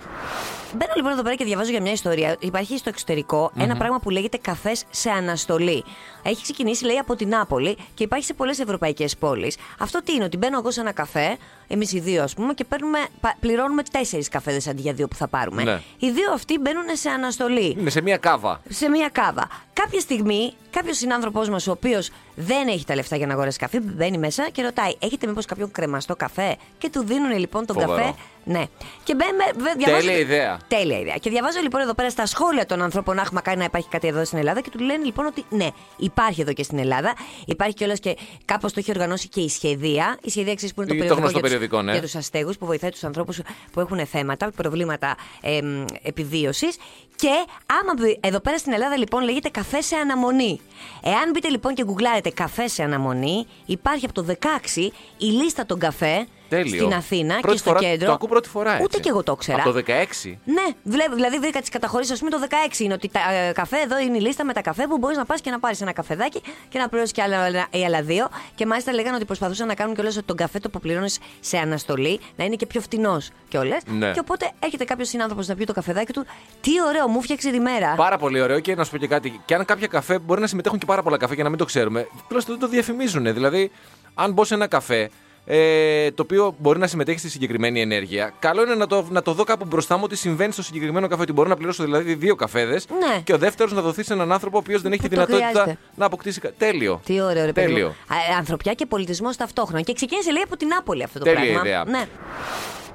Μπαίνω 0.75 0.93
λοιπόν 0.97 1.13
εδώ 1.13 1.23
πέρα 1.23 1.35
και 1.35 1.45
διαβάζω 1.45 1.71
για 1.71 1.81
μια 1.81 1.93
ιστορία. 1.93 2.37
Υπάρχει 2.41 2.79
στο 2.79 2.89
εξωτερικο 2.89 3.53
ένα 3.57 3.77
πράγμα 3.77 3.99
που 3.99 4.11
λέγεται 4.11 4.37
καφές 4.37 4.85
σε 4.91 5.11
αναστολή. 5.11 5.85
Έχει 6.23 6.43
ξεκινήσει, 6.43 6.85
λέει, 6.85 6.97
από 6.97 7.17
την 7.17 7.29
Νάπολη 7.29 7.77
και 7.95 8.05
υπάρχει 8.05 8.25
σε 8.25 8.35
πολλές 8.35 8.59
ευρωπαϊκές 8.59 9.17
πόλεις. 9.17 9.57
Αυτό 9.79 10.03
τι 10.03 10.15
είναι, 10.15 10.25
ότι 10.25 10.37
μπαίνω 10.37 10.59
εγώ 10.59 10.71
σε 10.71 10.81
ένα 10.81 10.93
καφέ, 10.93 11.37
εμείς 11.73 11.93
οι 11.93 12.01
δύο, 12.01 12.23
ας 12.23 12.35
πούμε, 12.35 12.55
και 12.55 12.65
παίρνουμε, 12.65 12.99
πα- 13.21 13.37
πληρώνουμε 13.41 13.83
τέσσερις 13.91 14.29
καφέδες 14.29 14.67
αντί 14.69 14.81
για 14.81 14.93
δύο 14.93 15.09
που 15.09 15.17
θα 15.17 15.29
πάρουμε. 15.29 15.63
Ναι. 15.63 15.81
Οι 15.99 16.11
δύο 16.11 16.33
αυτοί 16.33 16.59
μπαίνουν 16.59 16.85
σε 16.93 17.09
αναστολή 17.09 17.77
Είναι 17.79 17.91
σε 17.91 18.01
μία 18.01 18.17
κάβα. 18.17 18.61
σε 18.69 18.89
μία 18.89 19.09
κάβα. 19.13 19.49
Κάποια 19.73 20.01
στιγμή, 20.01 20.53
κάποιος 20.71 20.97
συνάνθρωπός 20.97 21.49
μας, 21.49 21.67
ο 21.67 21.71
οποίος 21.71 22.11
δεν 22.35 22.69
έχει 22.69 22.85
τα 22.85 22.95
λεφτά 22.95 23.17
για 23.17 23.27
να 23.27 23.33
αγοράσει 23.33 23.59
καφέ, 23.59 23.81
μπαίνει 23.81 24.19
μέσα 24.19 24.49
και 24.53 24.63
ρωτάει: 24.63 24.93
Έχετε 24.99 25.27
μήπως 25.27 25.45
κάποιον 25.47 25.71
κρεμαστό 25.71 26.17
καφέ; 26.17 26.57
Και 26.79 26.91
του 26.91 27.05
δίνουν 27.05 27.39
λοιπόν 27.39 27.67
τον 27.67 27.77
Φοβερό. 27.81 27.97
καφέ. 27.97 28.15
Ναι. 28.45 28.65
Και 29.05 29.15
μπαίνουμε. 29.15 29.45
βε- 29.57 29.77
διαβάζω- 29.77 30.07
Τέλεια 30.07 30.19
ιδέα. 30.21 30.59
Τέλεια 30.69 30.99
ιδέα. 30.99 31.17
Και 31.17 31.31
διαβάζω 31.31 31.61
λοιπόν 31.63 31.81
εδώ 31.81 31.95
πέρα 31.95 32.11
στα 32.11 32.27
σχόλια 32.27 32.67
των 32.67 32.83
ανθρώπων: 32.83 33.19
Αχ, 33.19 33.31
μακάρι 33.33 33.59
να 33.59 33.65
υπάρχει 33.65 33.89
κάτι 33.89 34.07
εδώ 34.09 34.25
στην 34.25 34.39
Ελλάδα. 34.39 34.61
Και 34.61 34.71
του 34.71 34.79
λένε 34.79 35.05
λοιπόν 35.05 35.27
ότι 35.27 35.45
ναι, 35.49 35.69
υπάρχει 35.97 36.41
εδώ 36.41 36.53
και 36.53 36.63
στην 36.63 36.79
Ελλάδα. 36.79 37.13
Υπάρχει 37.47 37.75
κιόλας 37.75 37.99
και 38.01 38.17
κάπως 38.45 38.73
το 38.73 38.79
έχει 38.81 38.91
οργανώσει 38.91 39.29
και 39.29 39.41
η 39.41 39.49
σχεδία. 39.49 40.19
Η 40.23 40.31
σχεδία 40.31 40.55
ξέρεις 40.55 40.75
που 40.75 40.83
είναι 40.83 40.91
το 40.91 40.97
Το 40.97 41.01
περιοδικό, 41.05 41.29
γνωστό 41.29 41.41
για 41.65 41.69
τους- 41.69 41.79
περιοδικό, 41.79 41.83
ναι. 41.83 41.93
για 41.93 42.03
τους 42.03 42.15
αστέγους 42.15 42.59
που 42.59 42.67
βοηθάει 42.67 42.91
τους 42.91 43.05
ανθρώπους 43.05 43.41
που 43.73 43.81
έχουν 43.81 44.07
θέματα, 44.07 44.51
προβλήματα 44.57 45.17
εμ, 45.41 45.85
επιβίωσης. 46.03 46.77
Και 47.17 47.29
άμα 47.67 47.93
μπει- 47.97 48.27
εδώ 48.27 48.41
πέρα 48.41 48.59
στην 48.59 48.73
Ελλάδα 48.73 48.97
λοιπόν 48.97 49.23
λέγεται 49.23 49.49
καφέ 49.49 49.81
σε 49.81 49.97
αναμονή. 49.97 50.61
Εάν 51.03 51.31
μπείτε 51.31 51.49
λοιπόν 51.49 51.75
και 51.75 51.85
γκουγκλάρετε 51.85 52.31
καφέ 52.31 52.69
σε 52.69 52.83
αναμονή, 52.83 53.47
υπάρχει 53.67 54.05
από 54.05 54.15
το 54.15 54.23
16 54.23 54.91
η 55.19 55.27
λίστα 55.27 55.67
των 55.67 55.79
καφέ 55.79 56.27
Τέλειο. 56.57 56.77
στην 56.85 56.95
Αθήνα 56.95 57.35
Πρώτη 57.41 57.49
και 57.57 57.57
στο 57.59 57.71
φορά- 57.71 57.81
κέντρο. 57.89 58.07
Το 58.07 58.13
ακούω 58.13 58.29
πρώτη 58.29 58.49
φορά. 58.49 58.71
Έτσι. 58.73 58.83
Ούτε 58.85 58.99
και 58.99 59.09
εγώ 59.09 59.23
το 59.23 59.33
ήξερα. 59.33 59.63
Από 59.63 59.73
το 59.73 59.83
16. 59.87 60.39
Ναι, 60.45 60.63
βλέπω, 60.83 61.15
δηλαδή 61.15 61.39
βρήκα 61.39 61.61
τις 61.61 61.69
καταχωρήσεις, 61.69 62.13
ας 62.13 62.19
πούμε 62.19 62.31
το 62.31 62.39
16 62.41 62.79
είναι 62.81 62.93
ότι 62.95 63.09
τα 63.09 63.21
ε, 63.33 63.53
καφέ 63.53 63.77
εδώ 63.85 63.99
είναι 63.99 64.17
η 64.17 64.21
λίστα 64.21 64.45
με 64.45 64.53
τα 64.53 64.61
καφέ 64.63 64.87
που 64.87 64.99
μπορείς 64.99 65.17
να 65.17 65.25
πας 65.25 65.41
και 65.41 65.51
να 65.51 65.59
πάρεις 65.59 65.81
ένα 65.81 65.93
καφεδάκι 65.93 66.41
και 66.69 66.79
να 66.79 66.89
πληρώσεις 66.89 67.13
και 67.13 67.23
άλλα, 67.23 67.39
άλλα- 67.45 67.67
ή 67.71 67.85
άλλα 67.85 68.03
δύο. 68.03 68.29
Και 68.55 68.67
μάλιστα 68.67 68.93
λέγανε 68.93 69.17
ότι 69.17 69.25
προσπαθούσαν 69.25 69.67
να 69.67 69.75
κάνουν 69.75 69.95
κιόλας 69.95 70.17
ότι 70.17 70.27
τον 70.27 70.37
καφέ 70.37 70.59
το 70.59 70.69
που 70.71 70.81
πληρώνεις 70.81 71.19
σε 71.41 71.59
αναστολή 71.59 72.21
να 72.37 72.45
είναι 72.45 72.57
και 72.57 72.67
πιο 72.67 72.81
φτηνός 72.81 73.31
κιόλας. 73.49 73.83
Ναι. 73.87 74.11
Και 74.13 74.19
οπότε 74.21 74.51
έρχεται 74.59 74.85
κάποιος 74.85 75.09
συνάνθρωπος 75.09 75.47
να 75.47 75.55
πει 75.55 75.65
το 75.65 75.73
καφεδάκι 75.73 76.13
του, 76.13 76.27
τι 76.61 76.71
ωραίο, 76.89 77.09
μου 77.09 77.23
φτιάξε 77.23 77.51
τη 77.51 77.61
μέρα. 77.61 77.95
Πάρα 77.95 78.17
πολύ 78.19 78.41
ωραίο 78.41 78.61
και 78.61 78.75
να 78.75 78.85
σου 78.85 78.91
πω 78.91 78.97
και 78.99 79.07
κάτι. 79.07 79.41
Και 79.45 79.55
αν 79.55 79.65
κάποια 79.65 79.87
καφέ 79.87 80.19
μπορεί 80.19 80.41
να 80.41 80.47
συμμετέχουν 80.47 80.79
και 80.79 80.87
πάρα 80.87 81.03
πολλά 81.03 81.17
καφέ 81.17 81.35
και 81.35 81.43
να 81.43 81.49
μην 81.49 81.59
το 81.59 81.65
ξέρουμε, 81.65 82.07
τουλάχιστον 82.29 82.59
δεν 82.59 82.69
το 82.69 82.75
διαφημίζουν. 82.75 83.33
Δηλαδή, 83.35 83.71
αν 84.15 84.33
μπω 84.33 84.45
σε 84.45 84.55
ένα 84.55 84.67
καφέ 84.67 85.11
ε, 85.45 86.11
το 86.11 86.23
οποίο 86.23 86.55
μπορεί 86.59 86.79
να 86.79 86.87
συμμετέχει 86.87 87.19
στη 87.19 87.29
συγκεκριμένη 87.31 87.81
ενέργεια, 87.81 88.33
καλό 88.39 88.63
είναι 88.63 88.75
να 88.75 88.87
το, 88.87 89.07
να 89.11 89.23
το 89.23 89.33
δω 89.33 89.45
κάπου 89.45 89.65
μπροστά 89.65 89.97
μου 89.97 90.03
ότι 90.05 90.17
συμβαίνει 90.17 90.53
στο 90.53 90.63
συγκεκριμένο 90.63 91.09
καφέ. 91.09 91.23
Ότι 91.23 91.33
μπορώ 91.33 91.49
να 91.49 91.57
πληρώσω 91.57 91.85
δηλαδή 91.85 92.15
δύο 92.15 92.35
καφέδες 92.35 92.87
Ναι. 92.89 93.21
και 93.25 93.33
ο 93.33 93.39
δεύτερος 93.39 93.73
να 93.73 93.81
δοθεί 93.81 94.03
σε 94.05 94.13
έναν 94.13 94.33
άνθρωπο 94.33 94.57
ο 94.57 94.61
οποίος 94.65 94.83
δεν 94.83 94.93
έχει 94.93 95.03
Που 95.03 95.09
τη 95.09 95.15
το 95.15 95.25
δυνατότητα 95.27 95.61
χρειάζεται. 95.61 95.79
να 95.95 96.07
αποκτήσει. 96.07 96.41
κα- 96.41 96.53
Τέλειο. 96.59 97.01
Τι 97.05 97.21
ωραίο, 97.21 97.45
ρε 97.45 97.53
παιδί. 97.53 97.67
μου. 97.67 97.73
Τέλειο. 97.73 97.89
Α, 97.89 98.37
Ανθρωπιά 98.39 98.75
και 98.75 98.87
πολιτισμός 98.87 99.37
ταυτόχρονα. 99.37 99.81
Και 99.83 99.93
ξεκίνησε 99.93 100.33
λέει 100.33 100.43
από 100.43 100.57
την 100.57 100.69
Νάπολη 100.69 101.03
αυτό 101.03 101.19
το 101.19 101.25
Τέλεια 101.25 101.41
πράγμα. 101.41 101.61
ιδέα. 101.69 101.85
Ναι. 101.85 102.05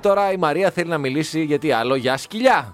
Τώρα 0.01 0.31
η 0.31 0.37
Μαρία 0.37 0.71
θέλει 0.71 0.89
να 0.89 0.97
μιλήσει 0.97 1.43
γιατί 1.43 1.71
άλλο 1.71 1.95
για 1.95 2.17
σκυλιά. 2.17 2.69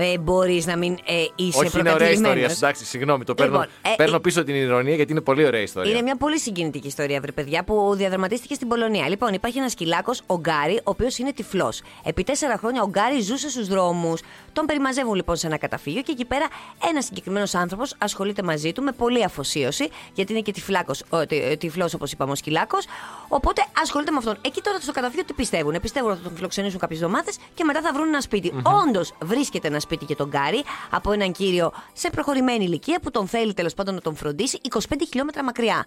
Ε, 0.00 0.18
Μπορείς 0.18 0.66
να 0.66 0.76
μην 0.76 0.92
ε, 0.92 1.24
είσαι 1.34 1.58
Όχι, 1.58 1.78
είναι 1.78 1.92
ωραία 1.92 2.10
ιστορία. 2.10 2.22
προκατηλημένος. 2.22 2.56
Εντάξει, 2.56 2.84
συγγνώμη, 2.84 3.24
το 3.24 3.34
παίρνω, 3.34 3.52
Λοιπόν, 3.52 3.68
ε, 3.92 3.94
παίρνω 3.96 4.16
ε, 4.16 4.18
πίσω 4.18 4.44
την 4.44 4.54
ηρωνία 4.54 4.94
γιατί 4.94 5.12
είναι 5.12 5.20
πολύ 5.20 5.44
ωραία 5.44 5.60
ιστορία. 5.60 5.90
Είναι 5.90 6.02
μια 6.02 6.16
πολύ 6.16 6.38
συγκινητική 6.38 6.86
ιστορία, 6.86 7.20
βρε 7.20 7.32
παιδιά, 7.32 7.64
που 7.64 7.94
διαδραματίστηκε 7.94 8.54
στην 8.54 8.68
Πολωνία. 8.68 9.08
Λοιπόν, 9.08 9.32
υπάρχει 9.32 9.58
ένας 9.58 9.72
σκυλάκο, 9.72 10.12
ο 10.26 10.38
Γκάρι, 10.38 10.76
ο 10.76 10.80
οποίος 10.84 11.18
είναι 11.18 11.32
τυφλός. 11.32 11.80
Επί 12.04 12.24
τέσσερα 12.24 12.58
χρόνια 12.58 12.82
ο 12.82 12.88
Γκάρι 12.88 13.20
ζούσε 13.20 13.50
στους 13.50 13.68
δρόμους. 13.68 14.20
Τον 14.52 14.66
περιμαζεύουν 14.66 15.14
λοιπόν 15.14 15.36
σε 15.36 15.46
ένα 15.46 15.58
καταφύγιο 15.58 16.02
και 16.02 16.12
εκεί 16.12 16.24
πέρα 16.24 16.46
ένας 16.90 17.04
συγκεκριμένος 17.04 17.54
άνθρωπος 17.54 17.94
ασχολείται 17.98 18.42
μαζί 18.42 18.72
του 18.72 18.82
με 18.82 18.92
πολλή 18.92 19.24
αφοσίωση, 19.24 19.88
γιατί 20.12 20.32
είναι 20.32 20.40
και 20.40 20.52
τυφλός, 21.58 21.94
όπως 21.94 22.12
είπαμε, 22.12 22.32
ο 22.32 22.34
σκυλάκος. 22.34 22.86
Οπότε 23.28 23.62
ασχολείται 23.82 24.10
με 24.10 24.16
αυτόν. 24.16 24.36
Εκεί 24.40 24.60
τώρα 24.60 24.78
στο 24.80 24.92
καταφύγιο 24.92 25.24
τι 25.24 25.32
πιστεύουν. 25.32 25.76
Πιστεύουν 25.82 26.10
ότι 26.10 26.20
θα 26.22 26.28
τον 26.28 26.36
φιλοξενήσουν 26.36 26.78
κάποιες 26.78 27.00
εβδομάδες 27.00 27.38
και 27.54 27.64
μετά 27.64 27.80
θα 27.80 27.92
βρουν 27.92 28.06
ένα 28.06 28.20
σπίτι. 28.20 28.52
Όντως 28.86 29.12
βρίσκεται 29.22 29.66
ένα 29.66 29.80
σπίτι 29.80 29.86
για 30.06 30.16
τον 30.16 30.28
Γκάρι 30.28 30.62
από 30.90 31.12
έναν 31.12 31.32
κύριο 31.32 31.72
σε 31.92 32.10
προχωρημένη 32.10 32.64
ηλικία 32.64 33.00
που 33.00 33.10
τον 33.10 33.26
θέλει 33.26 33.54
τέλος 33.54 33.74
πάντων 33.74 33.94
να 33.94 34.00
τον 34.00 34.16
φροντίσει 34.16 34.58
25 34.70 34.78
χιλιόμετρα 35.08 35.44
μακριά. 35.44 35.84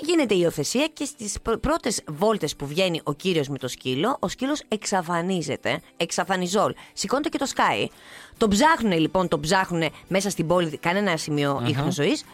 Γίνεται 0.00 0.34
η 0.34 0.38
υιοθεσία 0.40 0.86
και 0.86 1.04
στις 1.04 1.36
πρώτες 1.60 2.02
βόλτες 2.06 2.56
που 2.56 2.66
βγαίνει 2.66 3.00
ο 3.02 3.12
κύριος 3.12 3.48
με 3.48 3.58
το 3.58 3.68
σκύλο, 3.68 4.16
ο 4.20 4.28
σκύλος 4.28 4.62
εξαφανίζεται. 4.68 5.80
Εξαφανιζόλ. 5.96 6.74
Σηκώνεται 6.92 7.28
και 7.28 7.38
το 7.38 7.46
σκάει. 7.46 7.88
Τον 8.36 8.50
ψάχνουν 8.50 8.98
λοιπόν, 8.98 9.28
τον 9.28 9.40
ψάχνουν 9.40 9.90
μέσα 10.08 10.30
στην 10.30 10.46
πόλη, 10.46 10.76
κανένα 10.76 11.16
σημείο 11.16 11.62
ίχνος 11.66 11.94
ζωής. 11.94 12.24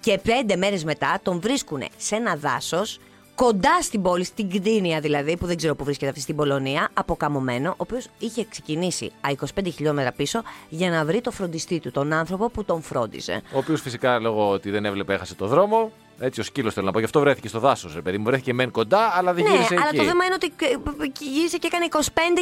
Και 0.00 0.18
πέντε 0.18 0.56
μέρες 0.56 0.84
μετά 0.84 1.20
τον 1.22 1.40
βρίσκουν 1.40 1.82
σε 1.96 2.16
ένα 2.16 2.36
δάσος, 2.36 2.98
κοντά 3.34 3.82
στην 3.82 4.02
πόλη, 4.02 4.24
στην 4.24 4.50
Κτίνια 4.50 5.00
δηλαδή, 5.00 5.36
που 5.36 5.46
δεν 5.46 5.56
ξέρω 5.56 5.74
που 5.74 5.84
βρίσκεται 5.84 6.10
αυτή 6.10 6.22
στην 6.22 6.36
Πολωνία, 6.36 6.88
αποκαμωμένο, 6.92 7.70
ο 7.70 7.74
οποίος 7.76 8.08
είχε 8.18 8.46
ξεκινήσει 8.50 9.12
α, 9.20 9.30
25 9.62 9.72
χιλιόμετρα 9.72 10.12
πίσω 10.12 10.42
για 10.68 10.90
να 10.90 11.04
βρει 11.04 11.20
το 11.20 11.30
φροντιστή 11.30 11.80
του, 11.80 11.90
τον 11.90 12.12
άνθρωπο 12.12 12.50
που 12.50 12.64
τον 12.64 12.82
φρόντιζε. 12.82 13.42
Ο 13.54 13.58
οποίος 13.58 13.80
φυσικά 13.80 14.18
λόγω 14.18 14.50
ότι 14.50 14.70
δεν 14.70 14.84
έβλεπε 14.84 15.14
έχασε 15.14 15.34
το 15.34 15.46
δρόμο. 15.46 15.92
Έτσι 16.24 16.40
ο 16.40 16.42
σκύλος 16.42 16.74
θέλω 16.74 16.86
να 16.86 16.92
πω. 16.92 16.98
Γι' 16.98 17.04
αυτό 17.04 17.20
βρέθηκε 17.20 17.48
στο 17.48 17.58
δάσος. 17.58 17.96
Παιδί 18.02 18.18
μου, 18.18 18.24
βρέθηκε 18.24 18.52
μεν 18.54 18.70
κοντά, 18.70 19.12
αλλά 19.16 19.32
δεν 19.32 19.44
Ναι, 19.44 19.50
γύρισε 19.50 19.74
αλλά 19.74 19.86
εκεί. 19.88 19.96
το 19.96 20.04
θέμα 20.04 20.24
είναι 20.24 20.34
ότι 20.34 20.52
ε, 20.60 20.66
ε, 21.04 21.10
γύρισε 21.36 21.56
και 21.56 21.66
έκανε 21.66 21.86
25 21.90 21.98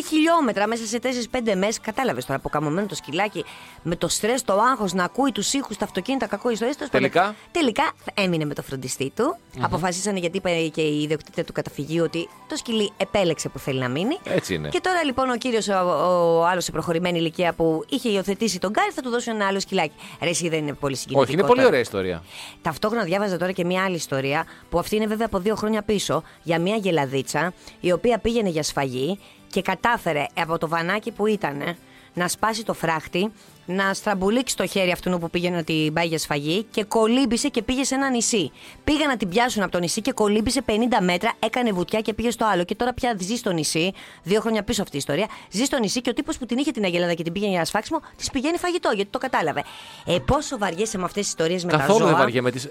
χιλιόμετρα 0.08 0.66
μέσα 0.66 0.84
σε 0.87 0.99
4-5 1.02 1.54
μέρες. 1.56 1.80
Κατάλαβες 1.80 2.25
τώρα, 2.25 2.38
αποκαμωμένο 2.38 2.87
το 2.87 2.94
σκυλάκι 2.94 3.44
με 3.82 3.96
το 3.96 4.08
στρες, 4.08 4.42
το 4.44 4.52
άγχος 4.70 4.92
να 4.92 5.04
ακούει 5.04 5.32
τους 5.32 5.52
ήχους, 5.52 5.76
τα 5.76 5.84
αυτοκίνητα, 5.84 6.26
κακό 6.26 6.50
ιστορίε. 6.50 6.75
Τελικά; 6.90 7.34
Τελικά 7.50 7.92
έμεινε 8.14 8.44
με 8.44 8.54
το 8.54 8.62
φροντιστή 8.62 9.12
του. 9.16 9.37
Αποφασίσανε 9.60 10.18
γιατί 10.18 10.37
είπε 10.37 10.50
και 10.72 10.80
η 10.80 11.02
ιδιοκτήτρια 11.02 11.44
του 11.44 11.52
καταφυγίου 11.52 12.04
ότι 12.04 12.28
το 12.49 12.56
σκυλί 12.56 12.92
επέλεξε 12.96 13.49
που 13.49 13.58
θέλει 13.58 13.78
να 13.80 13.88
μείνει. 13.88 14.18
Έτσι 14.25 14.54
είναι. 14.54 14.68
Και 14.68 14.80
τώρα 14.82 15.04
λοιπόν 15.04 15.30
ο 15.30 15.37
κύριος, 15.37 15.68
ο, 15.68 15.72
ο 15.72 16.46
άλλος 16.46 16.64
σε 16.64 16.70
προχωρημένη 16.72 17.18
ηλικία 17.18 17.52
που 17.52 17.84
είχε 17.88 18.08
υιοθετήσει 18.08 18.58
τον 18.58 18.70
Γκάρι, 18.70 18.90
θα 18.92 19.02
του 19.02 19.10
δώσει 19.10 19.30
ένα 19.30 19.46
άλλο 19.46 19.60
σκυλάκι. 19.60 19.94
Ρε, 20.22 20.28
εσύ 20.28 20.49
δεν 20.49 20.58
είναι 20.58 20.72
πολύ 20.72 20.96
συγκινητικό. 20.96 21.22
Όχι, 21.22 21.32
είναι 21.32 21.42
πολύ 21.42 21.54
τώρα. 21.54 21.68
ωραία 21.68 21.80
ιστορία. 21.80 22.22
Ταυτόχρονα 22.62 23.04
διάβαζα 23.04 23.37
τώρα 23.38 23.52
και 23.52 23.64
μια 23.70 23.84
άλλη 23.84 23.96
ιστορία 23.96 24.44
που 24.70 24.78
αυτή 24.78 24.96
είναι 24.96 25.06
βέβαια 25.06 25.26
από 25.26 25.38
δύο 25.38 25.54
χρόνια 25.54 25.82
πίσω 25.82 26.22
για 26.42 26.58
μια 26.58 26.76
γελαδίτσα 26.76 27.52
η 27.80 27.92
οποία 27.92 28.18
πήγαινε 28.18 28.48
για 28.48 28.62
σφαγή 28.62 29.18
και 29.50 29.62
κατάφερε 29.62 30.26
από 30.34 30.58
το 30.58 30.68
βανάκι 30.68 31.10
που 31.10 31.26
ήταν 31.26 31.76
να 32.14 32.28
σπάσει 32.28 32.64
το 32.64 32.74
φράχτη, 32.74 33.32
να 33.66 33.94
στραμπουλήξει 33.94 34.56
το 34.56 34.66
χέρι 34.66 34.90
αυτού 34.90 35.18
που 35.18 35.30
πήγαινε 35.30 35.56
να 35.56 35.64
την 35.64 35.92
πάει 35.92 36.06
για 36.06 36.18
σφαγή 36.18 36.66
και 36.70 36.84
κολύμπησε 36.84 37.48
και 37.48 37.62
πήγε 37.62 37.84
σε 37.84 37.94
ένα 37.94 38.10
νησί. 38.10 38.50
Πήγα 38.84 39.06
να 39.06 39.16
την 39.16 39.28
πιάσουν 39.28 39.62
από 39.62 39.72
το 39.72 39.78
νησί 39.78 40.00
και 40.00 40.12
κολύμπησε 40.12 40.60
50 40.66 40.72
μέτρα, 41.02 41.32
έκανε 41.38 41.72
βουτιά 41.72 42.00
και 42.00 42.14
πήγε 42.14 42.30
στο 42.30 42.46
άλλο. 42.52 42.64
Και 42.64 42.74
τώρα 42.74 42.92
πια 42.92 43.16
ζει 43.20 43.36
στο 43.36 43.52
νησί, 43.52 43.92
δύο 44.22 44.40
χρόνια 44.40 44.62
πίσω 44.62 44.82
αυτή 44.82 44.96
η 44.96 44.98
ιστορία, 44.98 45.26
ζει 45.50 45.64
στο 45.64 45.78
νησί 45.78 46.00
και 46.00 46.10
ο 46.10 46.12
τύπος 46.12 46.38
που 46.38 46.46
την 46.46 46.58
είχε 46.58 46.70
την 46.70 46.84
Αγελάδα 46.84 47.14
και 47.14 47.22
την 47.22 47.32
πήγαινε 47.32 47.52
για 47.52 47.64
σφάξιμο, 47.64 48.00
της 48.16 48.30
πηγαίνει 48.30 48.58
φαγητό 48.58 48.90
γιατί 48.94 49.10
το 49.10 49.18
κατάλαβε. 49.18 49.64
Ε, 50.04 50.18
πόσο 50.18 50.58
βαριέσαι 50.58 50.98
με 50.98 51.04
αυτές 51.04 51.22
τις 51.22 51.30
ιστορίες 51.30 51.64
με 51.64 51.70
τα 51.70 51.76
Καθόλου 51.76 51.98
ζώα. 51.98 52.08
δεν 52.08 52.16
βαριέμαι. 52.16 52.50
Τις... 52.50 52.68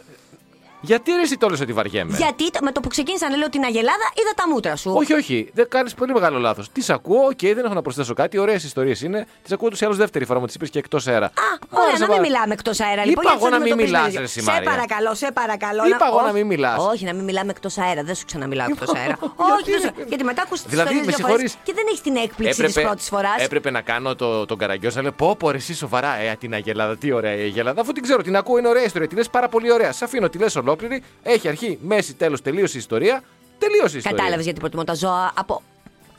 Γιατί 0.82 1.12
ρε 1.12 1.22
εσύ 1.22 1.38
το 1.38 1.50
λες 1.50 1.60
ότι 1.62 1.74
βαριέμαι; 1.74 2.18
Γιατί 2.18 2.52
το- 2.52 2.60
με 2.62 2.72
το 2.72 2.80
που 2.80 2.88
ξεκίνησα 2.88 3.30
να 3.30 3.36
λέω 3.36 3.50
την 3.50 3.64
Αγελάδα, 3.64 4.12
είδα 4.22 4.32
τα 4.36 4.44
μούτρα 4.50 4.76
σου. 4.76 4.92
Όχι, 4.96 5.14
όχι. 5.14 5.50
Δεν 5.54 5.66
κάνεις 5.70 5.94
πολύ 5.94 6.14
μεγάλο 6.14 6.38
λάθος. 6.40 6.72
Τις 6.72 6.90
ακούω, 6.90 7.26
οκ, 7.26 7.40
δεν 7.42 7.66
έχω 7.66 7.74
να 7.74 7.82
προσθέσω 7.82 8.14
κάτι. 8.14 8.38
Ωραίες 8.38 8.64
ιστορίες 8.64 9.02
είναι. 9.02 9.28
Τις 9.44 9.52
ακούω 9.52 9.70
ούτως 9.70 9.82
ή 9.82 9.86
άλλως 9.86 9.94
δεύτερη 9.96 10.26
φορά 10.26 10.40
μου 10.40 10.46
τις 10.46 10.56
είπες 10.56 10.70
και 10.70 10.80
εκτός 10.80 11.08
αέρα. 11.08 11.26
Α, 11.26 11.32
ωραία, 11.70 11.86
Άρεσε 11.88 12.02
να 12.04 12.08
μην 12.08 12.18
πάρα- 12.18 12.28
μιλάμε 12.30 12.54
εκτός 12.54 12.80
αέρα. 12.80 13.02
Είπα 13.02 13.10
Λοιπόν, 13.10 13.26
εγώ 13.26 13.38
γιατί 13.40 13.52
να 13.54 13.58
το 13.60 13.64
μην 13.64 13.72
αντιμετωπίζουμε 13.74 13.98
μιλάς, 13.98 14.12
δύο. 14.12 14.20
ρε 14.20 14.26
εσύ, 14.26 14.40
Σε 14.42 14.52
Μαρία. 14.52 14.70
παρακαλώ, 14.72 15.14
σε 15.16 15.32
παρακαλώ. 15.34 15.88
Είπα 15.88 16.06
εγώ 16.08 16.16
όχι- 16.16 16.26
να 16.26 16.32
μην 16.32 16.46
μιλάς. 16.46 16.78
Όχι, 16.92 17.06
να 17.06 17.14
μην 17.14 17.24
μιλάμε 17.24 17.52
εκτός 17.56 17.78
αέρα. 17.78 18.04
Δεν 18.04 18.16
σου 18.16 18.26
ξαναμιλάω 18.26 18.68
εκτός 18.74 18.92
αέρα. 19.00 19.16
Όχι, 19.58 19.72
δεν 19.72 19.82
σου- 19.82 19.94
γιατί 20.08 20.24
μετά 20.24 20.42
ακούς 20.46 20.62
τι 20.62 20.70
Δηλαδή, 20.70 20.94
με 20.94 21.02
δύο 21.02 21.04
φορές 21.12 21.16
συγχωρείς. 21.16 21.52
και 21.64 21.74
δεν 21.78 21.86
έχεις 21.88 22.02
την 22.02 22.16
έκπληξη 22.16 22.64
της 22.64 22.74
πρώτης 22.74 23.08
φοράς. 23.08 23.38
έπρεπε 23.48 23.70
να 23.72 23.82
κάνω 23.82 24.16
το, 24.16 24.46
τον 24.46 24.58
καραγκιό 24.58 24.90
να 24.94 25.02
λέω 25.02 25.12
Πω, 25.12 25.36
πω, 25.40 25.52
ρε, 25.52 25.58
εσύ 25.58 25.74
σοβαρά. 25.76 26.12
Ε, 26.20 26.36
την 26.40 26.54
Αγελάδα, 26.54 26.98
τι 26.98 27.12
ωραία 27.12 27.34
η 27.36 27.42
Αγελάδα. 27.42 27.82
Αφού 27.82 27.92
την 27.92 28.04
ξέρω, 28.04 28.22
την 28.22 28.36
ακούω, 28.36 28.58
είναι 28.58 28.68
ωραία 28.68 28.84
ιστορία. 28.84 29.08
Τη 29.08 29.16
λες 29.16 29.30
πάρα 29.30 29.48
πολύ 29.50 29.72
ωραία. 29.72 29.92
Σε 29.92 30.04
αφήνω, 30.06 30.30
τη 30.30 30.38
λες 30.38 30.56
ολόκληρη. 30.70 31.04
Έχει 31.24 31.48
αρχή, 31.48 31.78
μέση, 31.82 32.14
τέλος, 32.14 32.42
τελείωσε 32.42 32.76
η 32.76 32.80
ιστορία. 32.80 33.24
Τελείωσε 33.60 33.96
η 33.96 33.98
ιστορία. 33.98 34.18
Κατάλαβες 34.18 34.46
γιατί 34.46 34.60
προτιμώ 34.60 34.84
τα 34.84 34.94
ζώα 34.94 35.32
από 35.36 35.62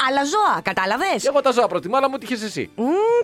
άλλα 0.09 0.25
ζώα. 0.25 0.61
Κατάλαβες; 0.63 1.23
Και 1.23 1.29
εγώ 1.29 1.41
τα 1.41 1.51
ζώα 1.51 1.67
προτιμώ, 1.69 1.97
αλλά 1.97 2.09
μου 2.11 2.19
τύχε 2.19 2.35
εσύ. 2.35 2.71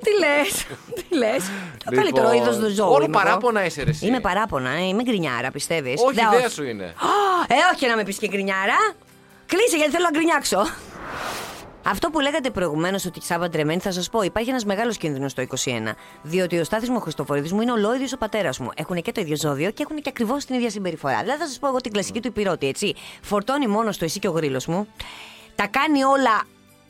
Τι 0.02 0.10
λες. 0.18 0.66
Τι 1.08 1.16
λες. 1.16 1.44
Το 1.84 1.90
Λοιπόν, 1.90 2.04
καλύτερο 2.04 2.32
είδος 2.32 2.56
του 2.56 2.70
ζώου. 2.74 2.88
Όλο 2.92 3.04
είμαι 3.04 3.16
εγώ. 3.16 3.24
παράπονα 3.24 3.64
είσαι, 3.64 3.82
ρε, 3.82 3.90
εσύ. 3.90 4.06
Είμαι 4.06 4.20
παράπονα, 4.20 4.70
ε, 4.70 4.82
είμαι 4.82 5.02
γκρινιάρα, 5.02 5.50
πιστεύεις; 5.50 6.02
Όχι, 6.02 6.20
ιδέα 6.34 6.48
σου 6.48 6.64
είναι. 6.64 6.94
Ε, 7.48 7.54
όχι 7.74 7.86
να 7.86 7.96
με 7.96 8.02
πεις 8.02 8.18
και 8.18 8.28
γκρινιάρα. 8.28 8.94
Κλείσε 9.46 9.76
γιατί 9.76 9.90
θέλω 9.92 10.04
να 10.04 10.10
γκρινιάξω. 10.10 10.66
Αυτό 11.88 12.10
που 12.10 12.20
λέγατε 12.20 12.50
προηγουμένως 12.50 13.04
ότι 13.04 13.22
Σάββα 13.22 13.48
ντρεμένη, 13.48 13.80
θα 13.80 13.92
σας 13.92 14.10
πω: 14.10 14.22
Υπάρχει 14.22 14.50
ένας 14.50 14.64
μεγάλος 14.64 14.96
κίνδυνος 14.96 15.30
στο 15.30 15.42
21. 15.42 15.94
Διότι 16.22 16.58
ο 16.58 16.64
Στάθη 16.64 16.90
μου 16.90 17.00
Χριστοφορίδης 17.00 17.52
μου 17.52 17.60
είναι 17.60 17.72
ολόιδιος 17.72 18.12
ο 18.12 18.18
πατέρας 18.18 18.58
μου. 18.58 18.70
Έχουν 18.76 19.02
και 19.02 19.12
το 19.12 19.20
ίδιο 19.20 19.36
ζώδιο 19.36 19.70
και 19.70 19.82
έχουν 19.82 19.96
και 19.96 20.08
ακριβώς 20.08 20.44
την 20.44 20.54
ίδια 20.54 20.70
συμπεριφορά. 20.70 21.20
Δηλαδή 21.20 21.40
θα 21.40 21.46
σας 21.46 21.58
πω 21.58 21.68
εγώ 21.68 21.76
την 21.76 21.92
κλασική 21.92 22.20
του 22.20 22.28
υπηρώτη, 22.28 22.66
έτσι. 22.68 22.94
Φορτώνει 23.22 23.66
μόνος 23.66 23.98
το 23.98 24.04
εσύ 24.04 24.18
και 24.18 24.28
ο 24.28 24.30
γρήλος 24.30 24.66
μου. 24.66 24.86
Τα 25.54 25.66
κάνει 25.66 26.04
όλα 26.04 26.42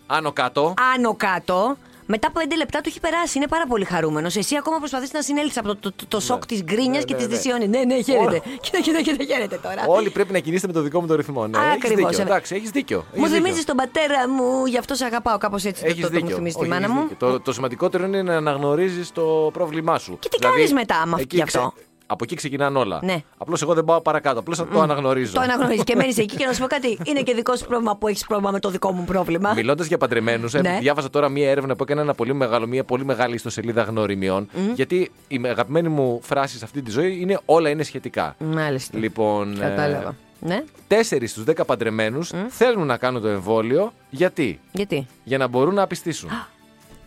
Άνω 0.07 0.33
κάτω. 0.33 0.75
άνω 0.95 1.15
κάτω. 1.15 1.77
Μετά 2.09 2.29
από 2.29 2.41
5 2.45 2.53
λεπτά 2.57 2.81
του 2.81 2.89
έχει 2.89 3.01
περάσει. 3.01 3.39
Είναι 3.39 3.47
πάρα 3.49 3.67
πολύ 3.67 3.85
χαρούμενος. 3.85 4.37
Εσύ 4.37 4.57
ακόμα 4.57 4.79
προσπαθείς 4.79 5.13
να 5.13 5.23
συνέλθεις 5.23 5.57
από 5.59 5.69
το, 5.69 5.75
το, 5.81 5.93
το, 5.97 6.07
το 6.09 6.21
σοκ 6.21 6.47
της 6.47 6.63
γκρίνιας 6.63 6.97
Ναι, 6.97 7.03
και 7.05 7.13
ναι, 7.13 7.19
της 7.19 7.29
ναι. 7.29 7.35
δυσιώνει. 7.35 7.69
Ναι, 7.69 7.79
ναι, 7.85 8.03
χαίρετε. 8.03 8.25
Όλα. 8.27 8.39
Κοίτα, 8.61 8.81
κοίτα, 8.81 9.01
κοίτα, 9.03 9.25
χαίρετε 9.25 9.59
τώρα. 9.63 9.85
Όλοι 9.87 10.11
πρέπει 10.11 10.33
να 10.33 10.39
κινήσετε 10.39 10.67
με 10.67 10.73
το 10.73 10.81
δικό 10.81 11.01
μου 11.01 11.07
το 11.07 11.15
ρυθμό. 11.15 11.47
Ναι, 11.47 11.59
έχεις 11.59 11.73
Ακριβώς, 11.85 12.11
δίκιο. 12.11 12.19
ε. 12.19 12.27
Εντάξει, 12.27 12.55
έχεις 12.55 12.71
δίκιο. 12.71 13.05
Μου 13.15 13.25
έχεις 13.25 13.37
θυμίζεις 13.37 13.59
δίκιο. 13.59 13.75
τον 13.75 13.77
πατέρα 13.77 14.29
μου, 14.29 14.67
γι' 14.67 14.79
αυτό 14.79 14.95
σε 14.95 15.05
αγαπάω. 15.05 15.39
Κάπως 15.39 15.65
έτσι 15.65 15.83
το, 15.83 15.89
Έχεις 15.89 16.01
το, 16.03 16.07
το 16.09 16.13
μου 16.15 16.21
δίκιο. 16.21 16.37
θυμίζει 16.37 16.55
τη 16.55 16.61
Όχι, 16.61 16.71
μάνα 16.71 16.85
έχεις 16.85 16.97
μου. 16.97 17.09
δίκιο. 17.09 17.17
Το, 17.31 17.41
το 17.41 17.53
σημαντικότερο 17.53 18.05
είναι 18.05 18.23
να 18.23 18.37
αναγνωρίζεις 18.37 19.13
το 19.13 19.51
πρόβλημά 19.53 19.99
σου. 19.99 20.19
Και 20.21 20.29
τι 20.29 20.39
κάνεις 20.39 20.73
μετά, 20.73 20.97
άμα 20.97 21.17
εκεί 21.21 21.37
γι' 21.37 21.43
αυτό; 21.43 21.73
Από 22.09 22.25
εκεί 22.25 22.35
ξεκινάνε 22.35 22.79
όλα. 22.79 23.01
Ναι. 23.03 23.23
Απλώς 23.39 23.63
εγώ 23.63 23.75
δεν 23.75 23.85
πάω 23.85 24.01
παρακάτω. 24.01 24.39
Απλώς 24.39 24.59
το 24.59 24.81
αναγνωρίζω. 24.81 25.33
Το 25.33 25.41
αναγνωρίζεις 25.41 25.85
και 25.85 25.95
μένεις 25.97 26.19
εκεί 26.19 26.37
και 26.37 26.47
να 26.47 26.53
σου 26.53 26.61
πω 26.61 26.67
κάτι. 26.67 26.99
Είναι 27.09 27.21
και 27.23 27.35
δικό 27.35 27.57
σου 27.57 27.67
πρόβλημα 27.67 27.97
που 27.97 28.09
έχεις 28.09 28.27
πρόβλημα 28.27 28.51
με 28.51 28.61
το 28.61 28.71
δικό 28.71 28.93
μου 28.93 29.05
πρόβλημα. 29.05 29.53
Μιλώντας 29.55 29.87
για 29.87 29.99
παντρεμένους, 29.99 30.53
Ναι. 30.53 30.79
διάβαζα 30.81 31.11
τώρα 31.11 31.29
μία 31.29 31.51
έρευνα 31.51 31.77
που 31.77 31.83
έκανε 31.83 32.01
ένα 32.01 32.15
πολύ 32.15 32.35
μεγάλο, 32.35 32.67
μία 32.67 32.85
πολύ 32.85 33.05
μεγάλη 33.05 33.35
ιστοσελίδα 33.35 33.83
γνωριμιών. 33.83 34.49
Γιατί 34.75 35.11
η 35.29 35.41
αγαπημένη 35.45 35.89
μου 35.89 36.21
φράση 36.23 36.59
σε 36.59 36.65
αυτή 36.65 36.83
τη 36.83 36.91
ζωή 36.91 37.19
είναι 37.21 37.39
όλα 37.45 37.69
είναι 37.69 37.83
σχετικά. 37.83 38.35
Μάλιστα. 38.39 38.99
Λοιπόν, 38.99 39.59
Κατάλαβα. 39.59 40.15
Ναι. 40.41 40.65
4 40.89 41.27
στους 41.27 41.45
10 41.45 41.65
παντρεμένους 41.67 42.33
θέλουν 42.49 42.87
να 42.87 42.97
κάνουν 42.97 43.23
το 43.23 43.29
εμβόλιο. 43.29 43.93
Γιατί; 44.11 44.61
Γιατί; 44.73 45.07
Για 45.25 45.39
να 45.39 45.47
μπορούν 45.47 45.75
να 45.75 45.83
απιστήσουν. 45.83 46.31
ο 46.31 46.35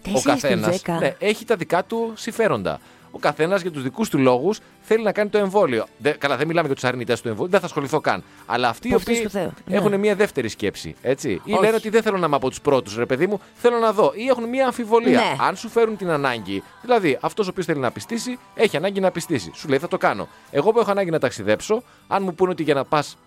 Τέσσερις 0.02 0.24
καθένας 0.42 0.66
στους 0.76 0.82
δέκα. 0.86 1.00
ναι, 1.00 1.16
έχει 1.20 1.46
τα 1.46 1.56
δικά 1.56 1.84
του 1.84 2.12
συμφέροντα. 2.16 2.80
Ο 3.12 3.20
καθένας 3.20 3.62
για 3.62 3.72
τους 3.72 3.84
δικούς 3.84 4.10
του 4.10 4.18
λόγους 4.18 4.60
θέλει 4.82 5.04
να 5.04 5.12
κάνει 5.12 5.30
το 5.30 5.38
εμβόλιο. 5.38 5.86
Δε, 5.98 6.12
καλά, 6.12 6.38
δεν 6.38 6.48
μιλάμε 6.48 6.66
για 6.68 6.76
τους 6.76 6.84
αρνητές 6.84 7.22
του 7.22 7.28
εμβόλιου, 7.28 7.52
δεν 7.52 7.60
θα 7.60 7.66
ασχοληθώ 7.66 8.00
καν. 8.00 8.24
Αλλά 8.46 8.70
αυτοί 8.70 8.88
οι 8.88 8.90
Που 8.90 8.96
αυτούς 8.96 9.14
οποίοι 9.14 9.26
του 9.26 9.32
Θεού. 9.32 9.52
Ναι. 9.66 9.76
έχουν 9.76 10.00
μια 10.00 10.16
δεύτερη 10.16 10.50
σκέψη. 10.50 10.96
Έτσι. 11.02 11.30
Ή 11.44 11.52
Όχι. 11.54 11.62
λένε 11.62 11.76
ότι 11.76 11.90
δεν 11.90 12.02
θέλω 12.02 12.18
να 12.18 12.26
είμαι 12.26 12.36
από 12.36 12.50
τους 12.50 12.62
πρώτους, 12.62 12.96
ρε 12.98 13.06
παιδί 13.06 13.28
μου, 13.28 13.40
θέλω 13.54 13.78
να 13.78 13.92
δω. 13.94 14.12
Ή 14.16 14.28
έχουν 14.28 14.44
μια 14.50 14.66
αμφιβολία. 14.66 15.20
Ναι. 15.20 15.36
Αν 15.40 15.56
σου 15.56 15.70
φέρουν 15.70 15.98
την 15.98 16.10
ανάγκη, 16.10 16.64
δηλαδή 16.82 17.18
αυτός 17.22 17.48
ο 17.48 17.50
οποίος 17.50 17.66
θέλει 17.66 17.80
να 17.80 17.92
πιστήσει, 17.92 18.38
έχει 18.56 18.78
ανάγκη 18.78 19.00
να 19.00 19.12
πιστήσει. 19.12 19.52
Σου 19.54 19.68
λέει 19.68 19.80
θα 19.80 19.88
το 19.88 19.98
κάνω. 19.98 20.28
Εγώ 20.52 20.72
που 20.72 20.80
έχω 20.80 20.92
ανάγκη 20.92 21.10
να 21.10 21.20
ταξιδέψω, 21.20 21.84
αν 22.08 22.24
μου 22.24 22.34
πούνε 22.34 22.52
ότι 22.52 22.64
για 22.64 22.74
να 22.74 22.84
πας 22.86 23.18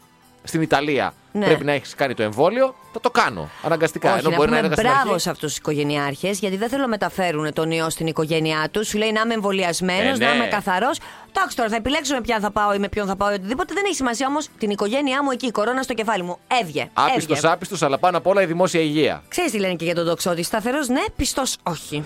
στην 0.43 0.63
Ιταλία 0.63 1.15
Ναι. 1.33 1.45
πρέπει 1.47 1.65
να 1.65 1.73
έχεις 1.73 1.95
κάνει 1.95 2.15
το 2.15 2.23
εμβόλιο, 2.23 2.75
θα 2.93 3.01
το 3.01 3.11
κάνω. 3.11 3.49
Αναγκαστικά. 3.63 4.11
Όχι, 4.11 4.19
Ενώ 4.19 4.31
να 4.31 4.37
μπορεί 4.37 4.51
να 4.51 4.57
πούμε 4.57 4.67
έλεγα 4.67 4.81
στην 4.81 4.91
μπράβο 4.91 5.11
αρχή, 5.13 5.23
σε 5.23 5.31
αυτούς 5.31 5.49
τους 5.49 5.57
οικογενειάρχες, 5.59 6.39
γιατί 6.39 6.57
δεν 6.57 6.69
θέλω 6.69 6.83
να 6.83 6.89
μεταφέρουν 6.89 7.53
τον 7.53 7.71
ιό 7.71 7.91
στην 7.91 8.07
οικογένειά 8.07 8.69
τους. 8.71 8.89
Σου 8.89 8.99
λέει 8.99 9.13
να 9.13 9.21
είμαι 9.21 9.35
εμβολιασμένος, 9.35 10.15
Ε, 10.19 10.25
ναι. 10.25 10.27
να 10.27 10.35
είμαι 10.35 10.47
καθαρός. 10.47 10.99
Εντάξει 11.29 11.57
τώρα, 11.57 11.69
θα 11.69 11.77
επιλέξουμε 11.77 12.21
ποια 12.21 12.41
θα 12.41 12.51
πάω 12.51 12.75
ή 12.75 12.79
με 12.79 12.89
ποιον 12.89 13.07
θα 13.07 13.17
πάω 13.17 13.31
ή 13.31 13.35
οτιδήποτε. 13.35 13.75
Δεν 13.75 13.83
έχει 13.87 13.95
σημασία 13.95 14.27
όμως 14.27 14.49
την 14.59 14.71
οικογένειά 14.71 15.23
μου 15.23 15.31
εκεί, 15.31 15.47
η 15.47 15.51
κορώνα 15.51 15.83
στο 15.83 15.95
κεφάλι 15.95 16.23
μου. 16.23 16.39
Έβγε. 16.61 16.89
Άπιστος, 16.93 17.37
έβγε. 17.37 17.49
άπιστος, 17.53 17.83
αλλά 17.83 17.99
πάνω 17.99 18.17
απ' 18.19 18.27
όλα 18.27 18.43
η 18.43 18.47
δημόσια 18.47 18.81
υγεία. 18.81 19.23
Ξέρεις 19.29 19.51
τι 19.51 19.59
λένε 19.59 19.75
και 19.75 19.85
για 19.85 19.95
τον 19.95 20.07
τοξότη. 20.07 20.43
Σταθερός 20.43 20.89
ναι, 20.89 21.03
πιστός 21.17 21.57
όχι. 21.63 22.05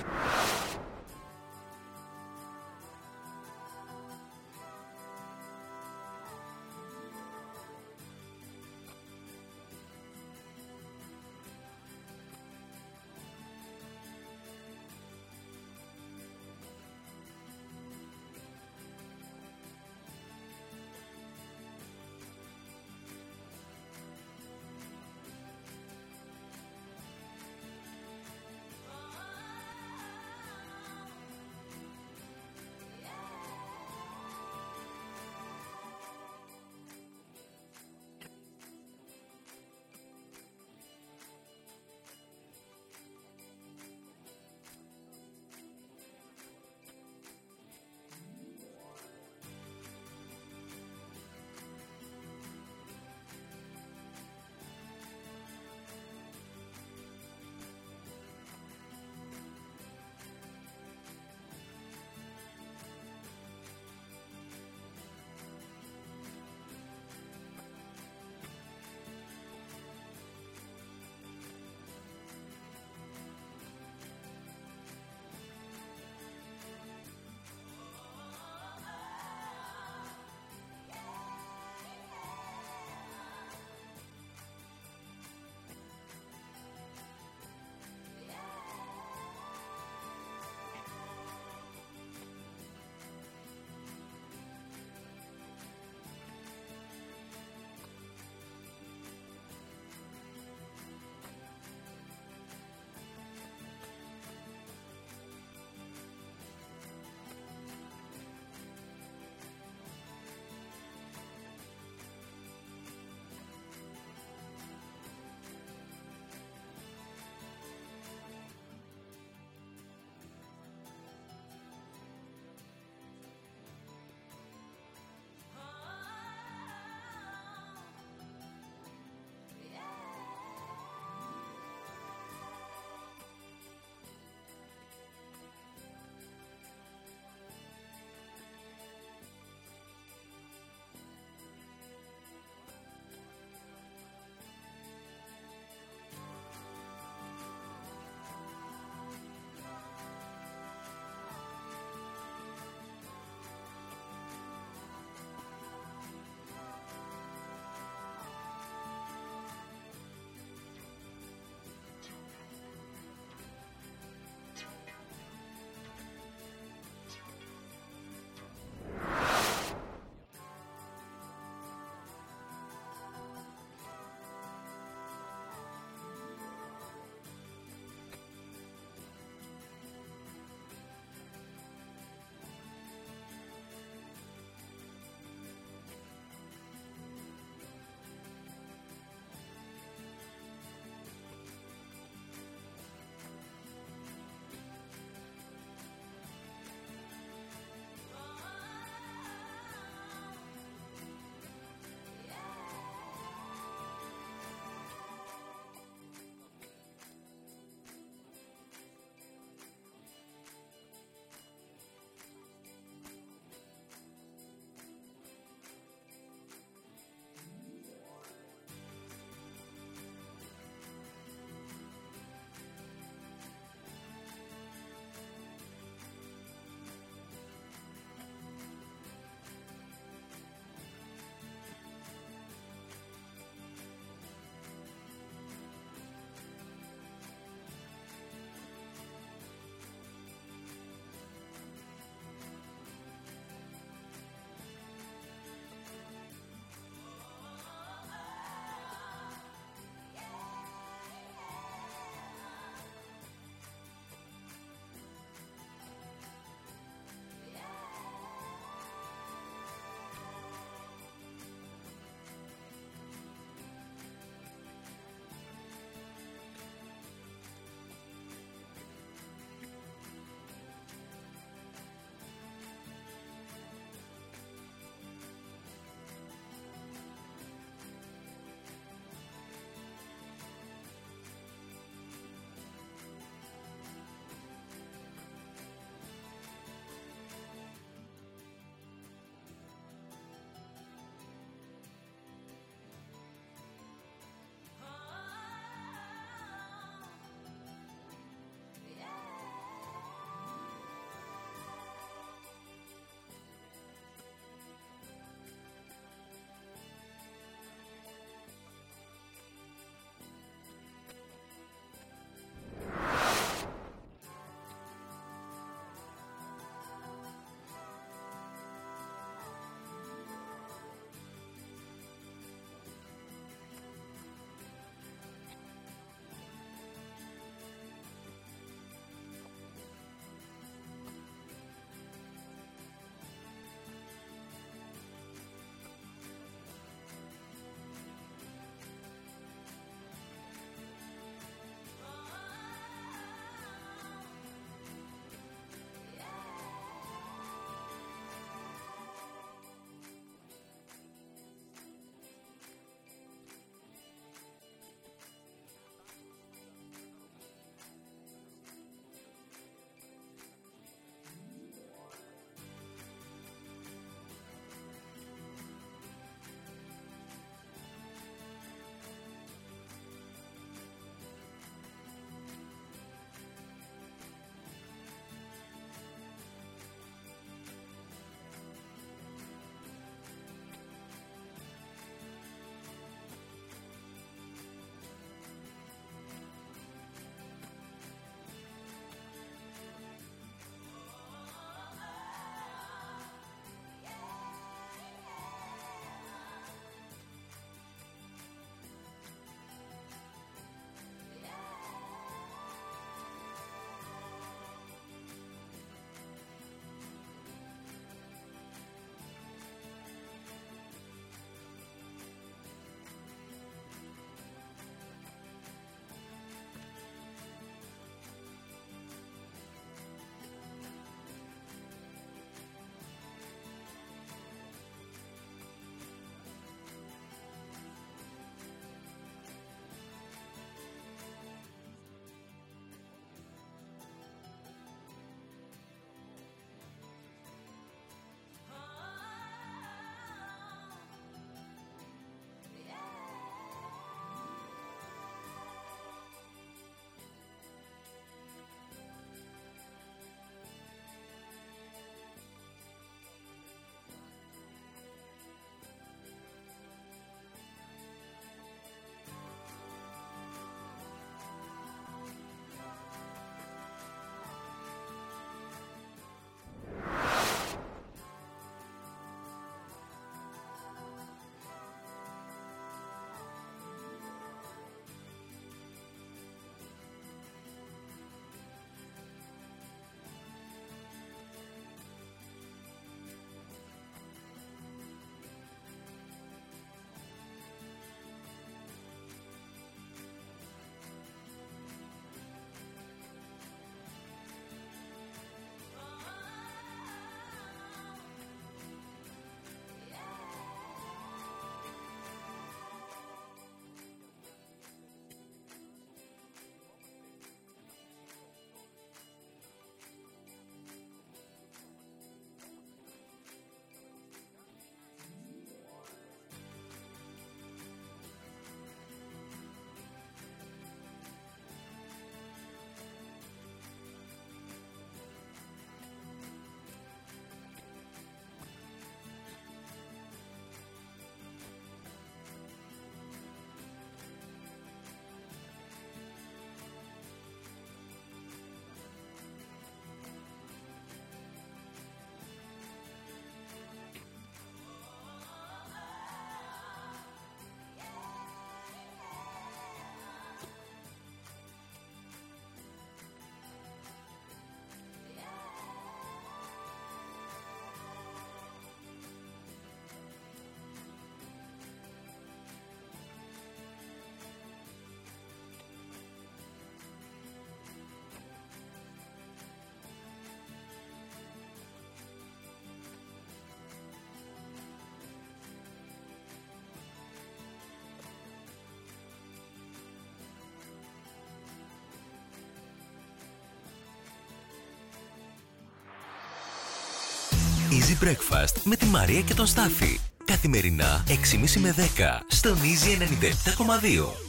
Easy 587.90 588.24
Breakfast 588.24 588.82
με 588.84 588.96
τη 588.96 589.04
Μαρία 589.04 589.40
και 589.40 589.54
τον 589.54 589.66
Στάφη. 589.66 590.20
Καθημερινά 590.44 591.24
6.30 591.28 591.34
με 591.80 591.94
10 591.96 592.00
στον 592.46 592.76
Easy 592.76 593.22
97.2. 593.22 594.45